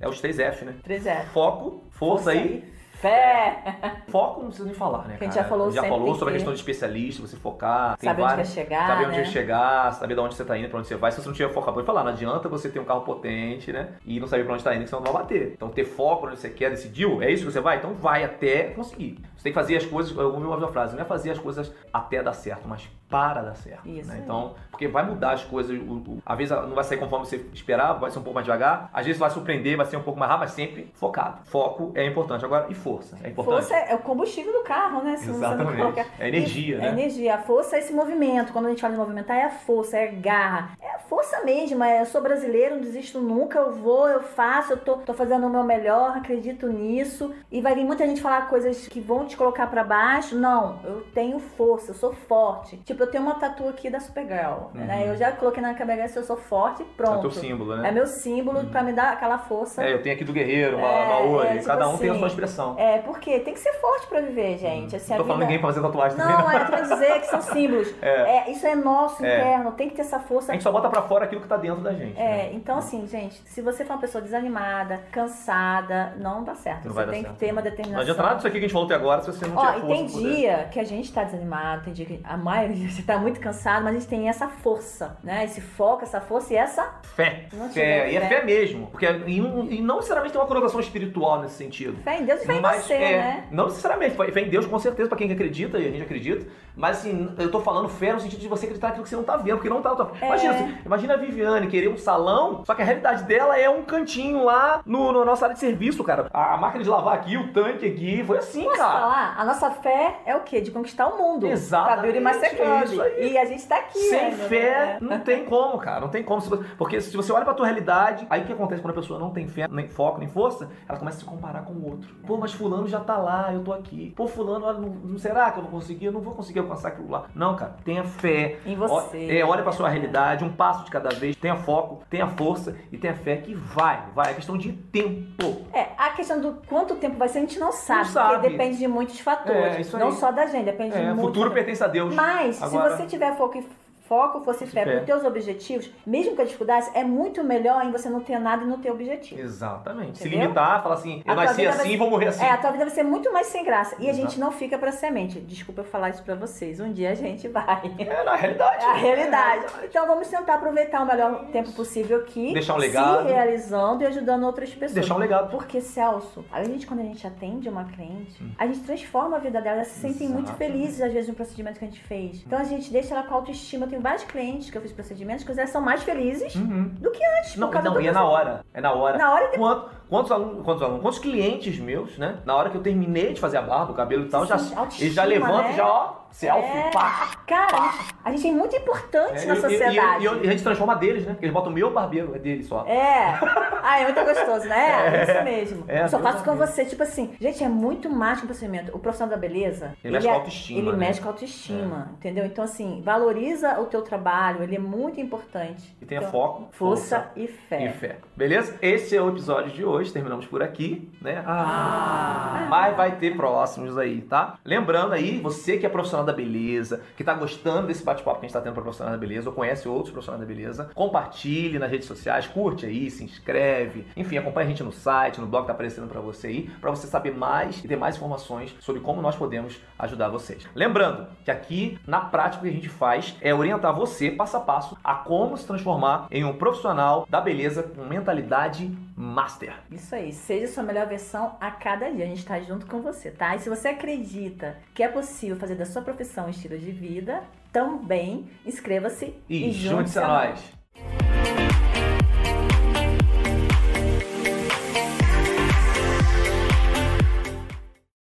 É 0.00 0.08
os 0.08 0.20
três 0.20 0.38
F, 0.38 0.64
né? 0.64 0.74
3 0.82 1.06
é. 1.06 1.24
Foco, 1.26 1.84
força, 1.90 2.30
aí. 2.30 2.64
Fé! 3.00 3.62
Foco 4.08 4.40
não 4.40 4.46
precisa 4.48 4.66
nem 4.66 4.74
falar, 4.74 5.08
né? 5.08 5.16
Que 5.16 5.24
a 5.24 5.26
gente 5.26 5.34
cara? 5.34 5.42
já 5.44 5.48
falou 5.48 5.70
Já 5.70 5.82
falou 5.84 6.14
sobre 6.14 6.24
a 6.24 6.26
que- 6.32 6.32
questão 6.34 6.52
de 6.52 6.58
especialista, 6.58 7.22
você 7.22 7.36
focar. 7.36 7.96
Saber 7.98 8.22
onde 8.22 8.34
quer 8.36 8.46
chegar, 8.46 8.86
Saber 8.86 9.06
onde 9.06 9.16
né? 9.16 9.22
quer 9.22 9.28
chegar, 9.30 9.92
saber 9.94 10.14
de 10.14 10.20
onde 10.20 10.34
você 10.34 10.44
tá 10.44 10.58
indo, 10.58 10.68
pra 10.68 10.78
onde 10.78 10.88
você 10.88 10.96
vai. 10.96 11.10
Se 11.10 11.20
você 11.22 11.28
não 11.28 11.34
tiver 11.34 11.48
foco, 11.48 11.60
acabou 11.62 11.82
de 11.82 11.86
falar, 11.86 12.04
não 12.04 12.10
adianta 12.12 12.48
você 12.48 12.68
ter 12.68 12.78
um 12.78 12.84
carro 12.84 13.00
potente, 13.00 13.72
né? 13.72 13.94
E 14.04 14.20
não 14.20 14.26
saber 14.26 14.44
pra 14.44 14.54
onde 14.54 14.62
tá 14.64 14.74
indo, 14.74 14.82
que 14.84 14.90
senão 14.90 15.02
não 15.02 15.12
vai 15.12 15.22
bater. 15.22 15.52
Então 15.54 15.68
ter 15.70 15.84
foco 15.84 16.26
onde 16.26 16.38
você 16.38 16.50
quer, 16.50 16.70
decidiu, 16.70 17.22
é 17.22 17.30
isso 17.30 17.46
que 17.46 17.52
você 17.52 17.60
vai? 17.60 17.78
Então 17.78 17.94
vai 17.94 18.22
até 18.22 18.64
conseguir. 18.64 19.18
Você 19.36 19.44
tem 19.44 19.52
que 19.52 19.58
fazer 19.58 19.76
as 19.76 19.86
coisas, 19.86 20.14
eu 20.16 20.32
ouvi 20.34 20.44
uma 20.46 20.68
frase, 20.68 20.94
não 20.94 21.02
é 21.02 21.06
fazer 21.06 21.30
as 21.30 21.38
coisas 21.38 21.72
até 21.92 22.22
dar 22.22 22.34
certo, 22.34 22.68
mas 22.68 22.86
para 23.10 23.42
dar 23.42 23.54
certo. 23.56 23.86
Isso 23.88 24.08
né? 24.08 24.20
Então, 24.22 24.54
porque 24.70 24.86
vai 24.88 25.04
mudar 25.04 25.32
as 25.32 25.42
coisas, 25.44 25.76
o, 25.76 25.82
o- 25.82 26.22
às 26.24 26.38
vezes 26.38 26.56
não 26.56 26.74
vai 26.74 26.84
sair 26.84 26.96
conforme 26.98 27.26
você 27.26 27.44
esperava, 27.52 27.98
vai 27.98 28.10
ser 28.10 28.20
um 28.20 28.22
pouco 28.22 28.34
mais 28.36 28.44
devagar, 28.46 28.88
às 28.92 29.04
vezes 29.04 29.18
vai 29.18 29.28
surpreender, 29.28 29.76
vai 29.76 29.84
ser 29.84 29.96
um 29.96 30.02
pouco 30.02 30.18
mais 30.18 30.30
rápido, 30.30 30.44
mas 30.46 30.52
sempre 30.52 30.90
focado. 30.94 31.40
Foco 31.44 31.90
é 31.94 32.06
importante. 32.06 32.44
Agora, 32.44 32.66
e 32.70 32.74
força? 32.74 33.18
É 33.24 33.28
importante? 33.30 33.56
Força 33.56 33.74
é 33.74 33.94
o 33.94 33.98
combustível 33.98 34.52
do 34.52 34.62
carro, 34.62 35.02
né? 35.02 35.16
Se 35.16 35.26
você 35.26 35.32
não 35.40 35.48
Exatamente. 35.54 35.76
colocar- 35.82 36.06
É 36.18 36.28
energia, 36.28 36.74
Isso, 36.76 36.82
né? 36.82 36.88
É 36.88 36.92
energia. 36.92 37.34
A 37.34 37.38
força 37.38 37.76
é 37.76 37.78
esse 37.80 37.92
movimento. 37.92 38.52
Quando 38.52 38.66
a 38.66 38.68
gente 38.70 38.80
fala 38.80 38.94
de 38.94 39.00
movimentar, 39.00 39.36
é 39.36 39.44
a 39.46 39.50
força, 39.50 39.96
é 39.98 40.08
a 40.08 40.12
garra. 40.12 40.70
É 40.80 40.94
a 40.94 40.98
força 41.10 41.42
mesmo. 41.44 41.82
É, 41.82 42.00
eu 42.00 42.06
sou 42.06 42.22
brasileiro, 42.22 42.76
não 42.76 42.82
desisto 42.82 43.20
nunca. 43.20 43.58
Eu 43.58 43.72
vou, 43.72 44.08
eu 44.08 44.22
faço, 44.22 44.72
eu 44.74 44.76
tô, 44.76 44.94
tô 44.98 45.12
fazendo 45.12 45.44
o 45.46 45.50
meu 45.50 45.64
melhor, 45.64 46.16
acredito 46.16 46.68
nisso. 46.68 47.34
E 47.50 47.60
vai 47.60 47.74
vir 47.74 47.84
muita 47.84 48.06
gente 48.06 48.22
falar 48.22 48.48
coisas 48.48 48.86
que 48.86 49.00
vão 49.00 49.26
te 49.26 49.36
colocar 49.36 49.66
pra 49.66 49.82
baixo. 49.82 50.36
Não, 50.36 50.78
eu 50.84 51.02
tenho 51.12 51.40
força, 51.40 51.90
eu 51.90 51.94
sou 51.96 52.12
forte. 52.12 52.76
Tipo, 52.78 53.02
eu 53.02 53.06
tenho 53.10 53.24
uma 53.24 53.34
tatu 53.34 53.68
aqui 53.68 53.90
da 53.90 53.98
Supergirl. 53.98 54.70
Né? 54.72 55.04
Eu 55.08 55.16
já 55.16 55.32
coloquei 55.32 55.60
na 55.62 55.74
cabeça 55.74 56.20
eu 56.20 56.22
sou 56.24 56.36
forte, 56.36 56.82
Uhum. 56.82 56.88
É 56.88 56.92
o 56.92 56.96
pronto. 56.96 57.20
teu 57.22 57.30
símbolo, 57.32 57.72
É 57.74 57.76
né? 57.78 57.90
meu 57.90 58.06
símbolo 58.06 58.64
pra 58.66 58.82
me 58.82 58.92
dar 58.92 59.12
aquela 59.14 59.38
força. 59.38 59.82
É, 59.84 59.92
eu 59.92 60.02
tenho 60.02 60.14
aqui 60.14 60.24
do 60.24 60.32
guerreiro, 60.32 60.76
uma, 60.76 60.86
É, 60.86 61.04
uma 61.06 61.18
Ori. 61.38 61.48
é, 61.48 61.52
tipo 61.54 61.66
Cada 61.66 61.88
um 61.88 61.98
tem 61.98 62.08
a 62.08 62.12
assim, 62.12 62.18
sua 62.20 62.28
expressão. 62.28 62.74
É, 62.78 62.98
porque 62.98 63.40
tem 63.40 63.52
que 63.54 63.58
ser 63.60 63.72
forte 63.80 64.06
pra 64.06 64.20
viver, 64.20 64.58
gente. 64.58 64.94
Assim, 64.94 65.10
não 65.10 65.16
tô 65.18 65.22
a 65.24 65.26
falando 65.26 65.40
vida... 65.40 65.46
ninguém 65.46 65.58
pra 65.58 65.68
fazer 65.68 65.80
tatuagem 65.82 66.16
também. 66.18 66.36
Não, 66.36 66.50
é, 66.50 66.56
eu 66.62 66.66
quero 66.66 66.82
dizer 66.82 67.20
que 67.20 67.26
são 67.26 67.40
símbolos. 67.42 67.88
É, 68.00 68.50
isso 68.50 68.66
é 68.66 68.74
nosso 68.74 69.24
É. 69.24 69.38
interno, 69.38 69.72
tem 69.72 69.88
que 69.88 69.96
ter 69.96 70.02
essa 70.02 70.20
força. 70.20 70.52
A 70.52 70.54
gente 70.54 70.62
só 70.62 70.70
bota 70.70 70.88
pra 70.88 70.99
fora 71.02 71.24
aquilo 71.24 71.40
que 71.40 71.48
tá 71.48 71.56
dentro 71.56 71.80
da 71.82 71.92
gente. 71.92 72.16
né? 72.18 72.48
É, 72.48 72.52
então 72.52 72.78
assim, 72.78 73.06
gente, 73.06 73.40
se 73.46 73.60
você 73.62 73.84
for 73.84 73.94
uma 73.94 74.00
pessoa 74.00 74.22
desanimada, 74.22 75.00
cansada, 75.12 76.14
não 76.18 76.42
dá 76.44 76.54
certo. 76.54 76.84
Não 76.86 76.92
você 76.92 76.96
vai 76.96 77.06
dar 77.06 77.12
tem 77.12 77.22
certo. 77.22 77.34
que 77.34 77.40
ter 77.40 77.46
uma 77.52 77.54
Não 77.62 77.62
determinação. 77.62 78.00
adianta 78.02 78.22
nada 78.22 78.34
disso 78.36 78.46
aqui 78.46 78.58
que 78.58 78.64
a 78.64 78.68
gente 78.68 78.72
falou 78.72 78.86
até 78.86 78.94
agora 78.94 79.20
se 79.22 79.26
você 79.32 79.46
não 79.46 79.56
Ó, 79.56 79.66
tiver 79.66 79.78
e 79.78 79.80
força. 79.80 79.94
tem 79.94 80.04
pra 80.06 80.12
poder. 80.12 80.34
dia 80.36 80.68
que 80.72 80.80
a 80.80 80.84
gente 80.84 81.12
tá 81.12 81.24
desanimado, 81.24 81.84
tem 81.84 81.92
dia 81.92 82.06
que 82.06 82.20
a 82.24 82.36
maioria 82.36 82.88
você 82.88 83.02
tá 83.02 83.18
muito 83.18 83.40
cansado, 83.40 83.84
mas 83.84 83.94
a 83.96 83.98
gente 83.98 84.08
tem 84.08 84.28
essa 84.28 84.48
força, 84.48 85.16
né? 85.22 85.44
Esse 85.44 85.60
foco, 85.60 86.02
essa 86.04 86.20
força 86.20 86.52
e 86.52 86.56
essa. 86.56 86.82
Fé. 87.14 87.46
Não 87.52 87.68
Fé. 87.70 88.12
E 88.12 88.16
é 88.16 88.20
fé. 88.28 88.44
mesmo. 88.44 88.86
Porque, 88.88 89.06
e, 89.06 89.40
não- 89.40 89.64
e 89.64 89.80
não 89.80 89.96
necessariamente 89.96 90.32
tem 90.32 90.40
uma 90.40 90.48
conotação 90.48 90.80
espiritual 90.80 91.40
nesse 91.40 91.54
sentido. 91.54 91.96
Fé 92.02 92.18
em 92.20 92.24
Deus 92.24 92.42
e 92.42 92.46
fé 92.46 92.54
em 92.56 92.60
Mas, 92.60 92.84
você, 92.84 92.94
é, 92.94 93.18
né? 93.18 93.44
Não 93.50 93.64
necessariamente, 93.66 94.16
fé 94.16 94.30
fé 94.30 94.40
em 94.40 94.48
Deus 94.48 94.66
com 94.66 94.78
certeza 94.78 95.08
pra 95.08 95.18
quem 95.18 95.30
acredita, 95.32 95.78
e 95.78 95.86
a 95.86 95.90
gente 95.90 96.02
acredita, 96.02 96.46
mas 96.80 96.98
assim, 96.98 97.32
eu 97.38 97.50
tô 97.50 97.60
falando 97.60 97.88
fé 97.88 98.12
no 98.12 98.20
sentido 98.20 98.40
de 98.40 98.48
você 98.48 98.64
acreditar 98.66 98.88
naquilo 98.88 99.04
que 99.04 99.10
você 99.10 99.16
não 99.16 99.22
tá 99.24 99.36
vendo, 99.36 99.56
porque 99.56 99.68
não 99.68 99.82
tá. 99.82 99.94
tá- 99.94 100.08
É. 100.20 100.26
Imagina, 100.26 100.52
assim, 100.54 100.78
imagina 100.84 101.14
a 101.14 101.16
Viviane 101.16 101.66
querer 101.68 101.88
um 101.88 101.96
salão, 101.96 102.62
só 102.64 102.74
que 102.74 102.82
a 102.82 102.84
realidade 102.84 103.24
dela 103.24 103.58
é 103.58 103.68
um 103.68 103.82
cantinho 103.82 104.44
lá 104.44 104.80
no, 104.84 105.12
no 105.12 105.24
nossa 105.24 105.44
área 105.44 105.54
de 105.54 105.60
serviço, 105.60 106.02
cara. 106.02 106.28
A, 106.32 106.54
a 106.54 106.56
máquina 106.56 106.82
de 106.82 106.88
lavar 106.90 107.14
aqui, 107.14 107.36
o 107.36 107.52
tanque 107.52 107.86
aqui, 107.86 108.24
foi 108.24 108.38
assim, 108.38 108.64
Posso 108.64 108.76
cara. 108.78 109.00
falar? 109.00 109.34
A 109.38 109.44
nossa 109.44 109.70
fé 109.70 110.20
é 110.24 110.34
o 110.36 110.40
quê? 110.40 110.60
De 110.60 110.70
conquistar 110.70 111.06
o 111.08 111.18
mundo. 111.18 111.46
Exatamente, 111.46 111.92
Pra 111.94 112.02
Beauty 112.02 112.20
Master 112.20 112.56
Club. 112.56 113.00
é. 113.00 113.26
E 113.28 113.38
a 113.38 113.44
gente 113.44 113.66
tá 113.66 113.76
aqui. 113.76 113.98
Sem 113.98 114.18
ainda, 114.18 114.36
fé, 114.44 114.70
né? 114.86 114.98
não 115.00 115.20
tem 115.20 115.44
como, 115.44 115.78
cara. 115.78 116.00
Não 116.00 116.08
tem 116.08 116.22
como. 116.22 116.40
Porque 116.78 117.00
se 117.00 117.16
você 117.16 117.32
olha 117.32 117.44
pra 117.44 117.54
tua 117.54 117.66
realidade, 117.66 118.26
aí 118.30 118.42
o 118.42 118.44
que 118.46 118.52
acontece 118.52 118.80
quando 118.80 118.92
a 118.92 119.00
pessoa 119.00 119.18
não 119.18 119.30
tem 119.30 119.46
fé, 119.46 119.66
nem 119.70 119.88
foco, 119.88 120.18
nem 120.18 120.28
força? 120.28 120.68
Ela 120.88 120.98
começa 120.98 121.18
a 121.18 121.20
se 121.20 121.26
comparar 121.26 121.62
com 121.62 121.72
o 121.74 121.90
outro. 121.90 122.08
Pô, 122.26 122.36
mas 122.36 122.52
fulano 122.52 122.86
já 122.86 123.00
tá 123.00 123.16
lá, 123.18 123.52
eu 123.52 123.62
tô 123.62 123.72
aqui. 123.72 124.12
Pô, 124.16 124.26
fulano, 124.26 124.64
olha, 124.66 124.78
não, 124.78 124.88
não- 124.88 125.18
será 125.18 125.50
que 125.50 125.58
eu 125.58 125.62
vou 125.62 125.72
conseguir? 125.72 126.06
Eu 126.06 126.12
não 126.12 126.20
vou 126.20 126.34
conseguir 126.34 126.60
aquilo 126.88 127.10
lá. 127.10 127.24
Não, 127.34 127.56
cara. 127.56 127.76
Tenha 127.84 128.04
fé. 128.04 128.58
Em 128.66 128.74
você. 128.76 129.26
É, 129.38 129.44
olha 129.44 129.62
pra 129.62 129.72
sua 129.72 129.88
realidade, 129.88 130.44
um 130.44 130.50
passo 130.52 130.84
de 130.84 130.90
cada 130.90 131.10
vez. 131.10 131.36
Tenha 131.36 131.56
foco, 131.56 132.02
tenha 132.10 132.26
força 132.28 132.76
e 132.92 132.98
tenha 132.98 133.14
fé 133.14 133.36
que 133.36 133.54
vai. 133.54 134.02
Vai. 134.14 134.30
É 134.32 134.34
questão 134.34 134.56
de 134.58 134.72
tempo. 134.72 135.66
É, 135.72 135.88
a 135.98 136.10
questão 136.10 136.40
do 136.40 136.54
quanto 136.66 136.94
tempo 136.96 137.16
vai 137.16 137.28
ser, 137.28 137.38
a 137.38 137.40
gente 137.42 137.58
não 137.58 137.72
sabe, 137.72 138.08
sabe. 138.08 138.34
porque 138.34 138.48
depende 138.50 138.78
de 138.78 138.86
muitos 138.88 139.18
fatores. 139.20 139.76
É, 139.76 139.80
isso 139.80 139.96
aí. 139.96 140.02
não 140.02 140.12
só 140.12 140.30
da 140.32 140.46
gente, 140.46 140.64
depende 140.64 140.92
de 140.92 140.98
É, 140.98 141.04
muitos 141.06 141.22
futuro 141.22 141.48
fatores. 141.50 141.54
pertence 141.64 141.84
a 141.84 141.88
Deus. 141.88 142.14
Mas, 142.14 142.62
Agora- 142.62 142.96
se 142.96 143.02
você 143.02 143.06
tiver 143.08 143.36
foco 143.36 143.58
e 143.58 143.66
foco, 144.10 144.40
fosse 144.40 144.66
fé, 144.66 144.82
Fé. 144.82 144.90
para 144.90 145.00
os 145.02 145.06
teus 145.06 145.24
objetivos, 145.24 145.88
mesmo 146.04 146.34
com 146.34 146.42
as 146.42 146.48
dificuldades, 146.48 146.90
é 146.94 147.04
muito 147.04 147.44
melhor 147.44 147.86
em 147.86 147.92
você 147.92 148.10
não 148.10 148.18
ter 148.18 148.40
nada 148.40 148.64
e 148.64 148.66
não 148.66 148.80
ter 148.80 148.90
objetivo. 148.90 149.40
Exatamente. 149.40 150.18
Se 150.18 150.26
Entendeu? 150.26 150.46
limitar, 150.46 150.82
falar 150.82 150.96
assim, 150.96 151.22
eu 151.24 151.32
A 151.32 151.36
nasci 151.36 151.64
assim 151.64 151.90
e 151.90 151.96
vou 151.96 152.10
morrer 152.10 152.26
assim. 152.26 152.44
É, 152.44 152.50
a 152.50 152.56
tua 152.56 152.72
vida 152.72 152.86
vai 152.86 152.92
ser 152.92 153.04
muito 153.04 153.32
mais 153.32 153.46
sem 153.46 153.64
graça. 153.64 153.94
E 154.00 154.08
a 154.08 154.10
Exato. 154.10 154.26
gente 154.28 154.40
não 154.40 154.50
fica 154.50 154.76
pra 154.76 154.90
semente. 154.90 155.38
Desculpa 155.38 155.82
eu 155.82 155.84
falar 155.84 156.10
isso 156.10 156.24
pra 156.24 156.34
vocês. 156.34 156.80
Um 156.80 156.92
dia 156.92 157.12
a 157.12 157.14
gente 157.14 157.46
vai. 157.46 157.80
É, 157.98 158.24
na 158.24 158.34
realidade. 158.34 158.80
É 158.80 158.86
a 158.86 158.94
realidade. 158.94 159.66
Então 159.84 160.06
vamos 160.06 160.26
tentar 160.26 160.54
aproveitar 160.54 161.02
o 161.02 161.06
melhor 161.06 161.44
tempo 161.52 161.70
possível 161.72 162.18
aqui. 162.18 162.52
Deixar 162.52 162.74
um 162.74 162.78
legado. 162.78 163.26
Se 163.26 163.32
realizando 163.32 164.02
e 164.02 164.06
ajudando 164.06 164.42
outras 164.44 164.70
pessoas. 164.70 164.92
Deixar 164.94 165.14
um 165.14 165.18
legado. 165.18 165.50
Porque, 165.50 165.80
Celso, 165.80 166.44
a 166.50 166.64
gente, 166.64 166.86
quando 166.86 167.00
a 167.00 167.04
gente 167.04 167.24
atende 167.26 167.68
uma 167.68 167.84
cliente, 167.84 168.42
a 168.58 168.66
gente 168.66 168.80
transforma 168.80 169.36
a 169.36 169.38
vida 169.38 169.60
dela. 169.60 169.76
Elas 169.76 169.88
se 169.88 170.00
sentem 170.00 170.28
muito 170.28 170.52
felizes, 170.54 171.00
às 171.00 171.12
vezes, 171.12 171.28
no 171.28 171.34
procedimento 171.34 171.78
que 171.78 171.84
a 171.84 171.88
gente 171.88 172.00
fez. 172.00 172.42
Então 172.44 172.58
a 172.58 172.64
gente 172.64 172.90
deixa 172.90 173.14
ela 173.14 173.22
com 173.22 173.34
autoestima. 173.34 173.86
Eu 173.92 173.99
tenho 174.00 174.02
vários 174.02 174.24
clientes 174.24 174.70
que 174.70 174.76
eu 174.78 174.82
fiz 174.82 174.92
procedimentos 174.92 175.44
que 175.44 175.66
são 175.66 175.80
mais 175.80 176.02
felizes 176.02 176.54
Uhum. 176.54 176.88
do 176.98 177.10
que 177.10 177.22
antes. 177.38 177.56
Não, 177.56 177.70
não, 177.70 178.00
e 178.00 178.08
é 178.08 178.12
na 178.12 178.24
hora. 178.24 178.64
É 178.72 178.80
na 178.80 178.92
hora. 178.92 179.18
Na 179.18 179.32
hora 179.32 179.50
e 179.54 179.58
Quanto- 179.58 179.90
quantos, 180.10 180.30
alunos, 180.32 180.62
quantos 180.64 180.82
alunos, 180.82 181.00
quantos 181.02 181.18
clientes 181.20 181.78
meus, 181.78 182.18
né? 182.18 182.36
Na 182.44 182.54
hora 182.56 182.68
que 182.68 182.76
eu 182.76 182.82
terminei 182.82 183.32
de 183.32 183.40
fazer 183.40 183.56
a 183.58 183.62
barba, 183.62 183.92
o 183.92 183.94
cabelo 183.94 184.24
e 184.26 184.28
tal, 184.28 184.44
já, 184.44 184.56
eles 184.98 185.14
já 185.14 185.24
levantam, 185.24 185.62
né? 185.70 185.72
já, 185.74 185.86
ó, 185.86 186.12
selfie, 186.30 186.78
É. 186.78 186.90
pá. 186.92 187.30
Cara, 187.46 187.92
a 188.24 188.30
gente 188.32 188.48
é 188.48 188.52
muito 188.52 188.76
importante 188.76 189.42
É, 189.42 189.46
na 189.46 189.56
sociedade. 189.56 190.24
E, 190.24 190.28
e, 190.28 190.44
e 190.44 190.48
a 190.48 190.50
gente 190.52 190.62
transforma 190.62 190.94
deles, 190.96 191.24
né? 191.26 191.36
Eles 191.40 191.52
botam 191.52 191.70
o 191.70 191.74
meu 191.74 191.90
barbeiro, 191.92 192.34
é 192.34 192.38
dele 192.38 192.62
só. 192.62 192.84
É. 192.86 193.38
Ah, 193.82 194.00
é 194.00 194.04
muito 194.04 194.24
gostoso, 194.24 194.68
né? 194.68 194.90
É, 195.10 195.22
isso 195.22 195.44
mesmo. 195.44 195.84
É, 195.88 196.02
eu 196.04 196.08
só 196.08 196.18
faço 196.18 196.44
com 196.44 196.54
você. 196.56 196.84
Tipo 196.84 197.02
assim, 197.02 197.32
gente, 197.40 197.62
é 197.64 197.68
muito 197.68 198.08
mais 198.10 198.38
que 198.38 198.44
um 198.44 198.48
procedimento. 198.48 198.94
O 198.94 198.98
profissional 198.98 199.34
da 199.34 199.40
beleza. 199.40 199.94
Ele 200.04 200.12
mexe 200.14 200.26
é- 200.26 200.30
com 200.30 200.36
a 200.36 200.38
autoestima, 200.40 200.78
Ele 200.80 200.90
né? 200.92 200.96
mexe 200.98 201.20
com 201.20 201.28
a 201.28 201.30
autoestima, 201.32 202.08
entendeu? 202.18 202.44
Então, 202.44 202.64
assim, 202.64 203.00
valoriza 203.04 203.80
o 203.80 203.86
teu 203.86 204.02
trabalho, 204.02 204.62
ele 204.62 204.76
é 204.76 204.78
muito 204.78 205.20
importante. 205.20 205.96
E 206.00 206.04
tenha 206.06 206.20
Então, 206.20 206.30
foco, 206.30 206.68
Força 206.72 207.30
e 207.36 207.46
fé. 207.48 207.86
e 207.86 207.88
fé. 207.92 208.16
Beleza? 208.40 208.78
Esse 208.80 209.14
é 209.14 209.20
o 209.20 209.28
episódio 209.28 209.70
de 209.70 209.84
hoje. 209.84 210.10
terminamos 210.10 210.46
por 210.46 210.62
aqui, 210.62 211.12
né? 211.20 211.44
Ah, 211.46 212.66
mas 212.70 212.96
vai 212.96 213.18
ter 213.18 213.36
próximos 213.36 213.98
aí, 213.98 214.22
tá? 214.22 214.58
Lembrando 214.64 215.12
aí, 215.12 215.38
você 215.38 215.76
que 215.76 215.84
é 215.84 215.90
profissional 215.90 216.24
da 216.24 216.32
beleza, 216.32 217.02
que 217.18 217.22
tá 217.22 217.34
gostando 217.34 217.86
desse 217.86 218.02
bate-papo 218.02 218.40
que 218.40 218.46
a 218.46 218.48
gente 218.48 218.54
tá 218.54 218.62
tendo 218.62 218.72
para 218.72 218.82
profissional 218.82 219.12
da 219.12 219.18
beleza, 219.18 219.50
ou 219.50 219.54
conhece 219.54 219.86
outros 219.86 220.10
profissionais 220.10 220.40
da 220.40 220.46
beleza, 220.46 220.90
compartilhe 220.94 221.78
nas 221.78 221.90
redes 221.90 222.08
sociais, 222.08 222.46
curte 222.46 222.86
aí, 222.86 223.10
se 223.10 223.22
inscreve, 223.22 224.06
enfim, 224.16 224.38
acompanha 224.38 224.64
a 224.64 224.70
gente 224.70 224.82
no 224.82 224.90
site, 224.90 225.38
no 225.38 225.46
blog 225.46 225.64
que 225.64 225.66
tá 225.66 225.74
aparecendo 225.74 226.08
para 226.08 226.22
você 226.22 226.46
aí, 226.46 226.70
para 226.80 226.90
você 226.90 227.06
saber 227.06 227.36
mais 227.36 227.84
e 227.84 227.88
ter 227.88 227.96
mais 227.96 228.16
informações 228.16 228.74
sobre 228.80 229.02
como 229.02 229.20
nós 229.20 229.36
podemos 229.36 229.78
ajudar 229.98 230.30
vocês. 230.30 230.66
Lembrando 230.74 231.26
que 231.44 231.50
aqui, 231.50 231.98
na 232.06 232.22
prática, 232.22 232.62
o 232.62 232.66
que 232.66 232.70
a 232.70 232.74
gente 232.74 232.88
faz 232.88 233.36
é 233.42 233.54
orientar 233.54 233.94
você 233.94 234.30
passo 234.30 234.56
a 234.56 234.60
passo 234.60 234.96
a 235.04 235.14
como 235.14 235.58
se 235.58 235.66
transformar 235.66 236.26
em 236.30 236.42
um 236.42 236.54
profissional 236.54 237.26
da 237.28 237.38
beleza 237.38 237.82
com 237.82 238.02
mentalidade 238.30 238.90
master. 239.16 239.74
Isso 239.90 240.14
aí, 240.14 240.32
seja 240.32 240.72
sua 240.72 240.82
melhor 240.82 241.06
versão 241.06 241.56
a 241.60 241.70
cada 241.70 242.10
dia. 242.10 242.24
A 242.24 242.28
gente 242.28 242.38
está 242.38 242.58
junto 242.60 242.86
com 242.86 243.02
você, 243.02 243.30
tá? 243.30 243.54
E 243.56 243.58
se 243.58 243.68
você 243.68 243.88
acredita 243.88 244.76
que 244.94 245.02
é 245.02 245.08
possível 245.08 245.56
fazer 245.56 245.74
da 245.74 245.84
sua 245.84 246.02
profissão 246.02 246.46
um 246.46 246.50
estilo 246.50 246.78
de 246.78 246.90
vida, 246.90 247.42
também 247.72 248.48
inscreva-se 248.64 249.34
e, 249.48 249.68
e 249.68 249.72
junte-se 249.72 250.18
a 250.18 250.26
nós. 250.26 250.79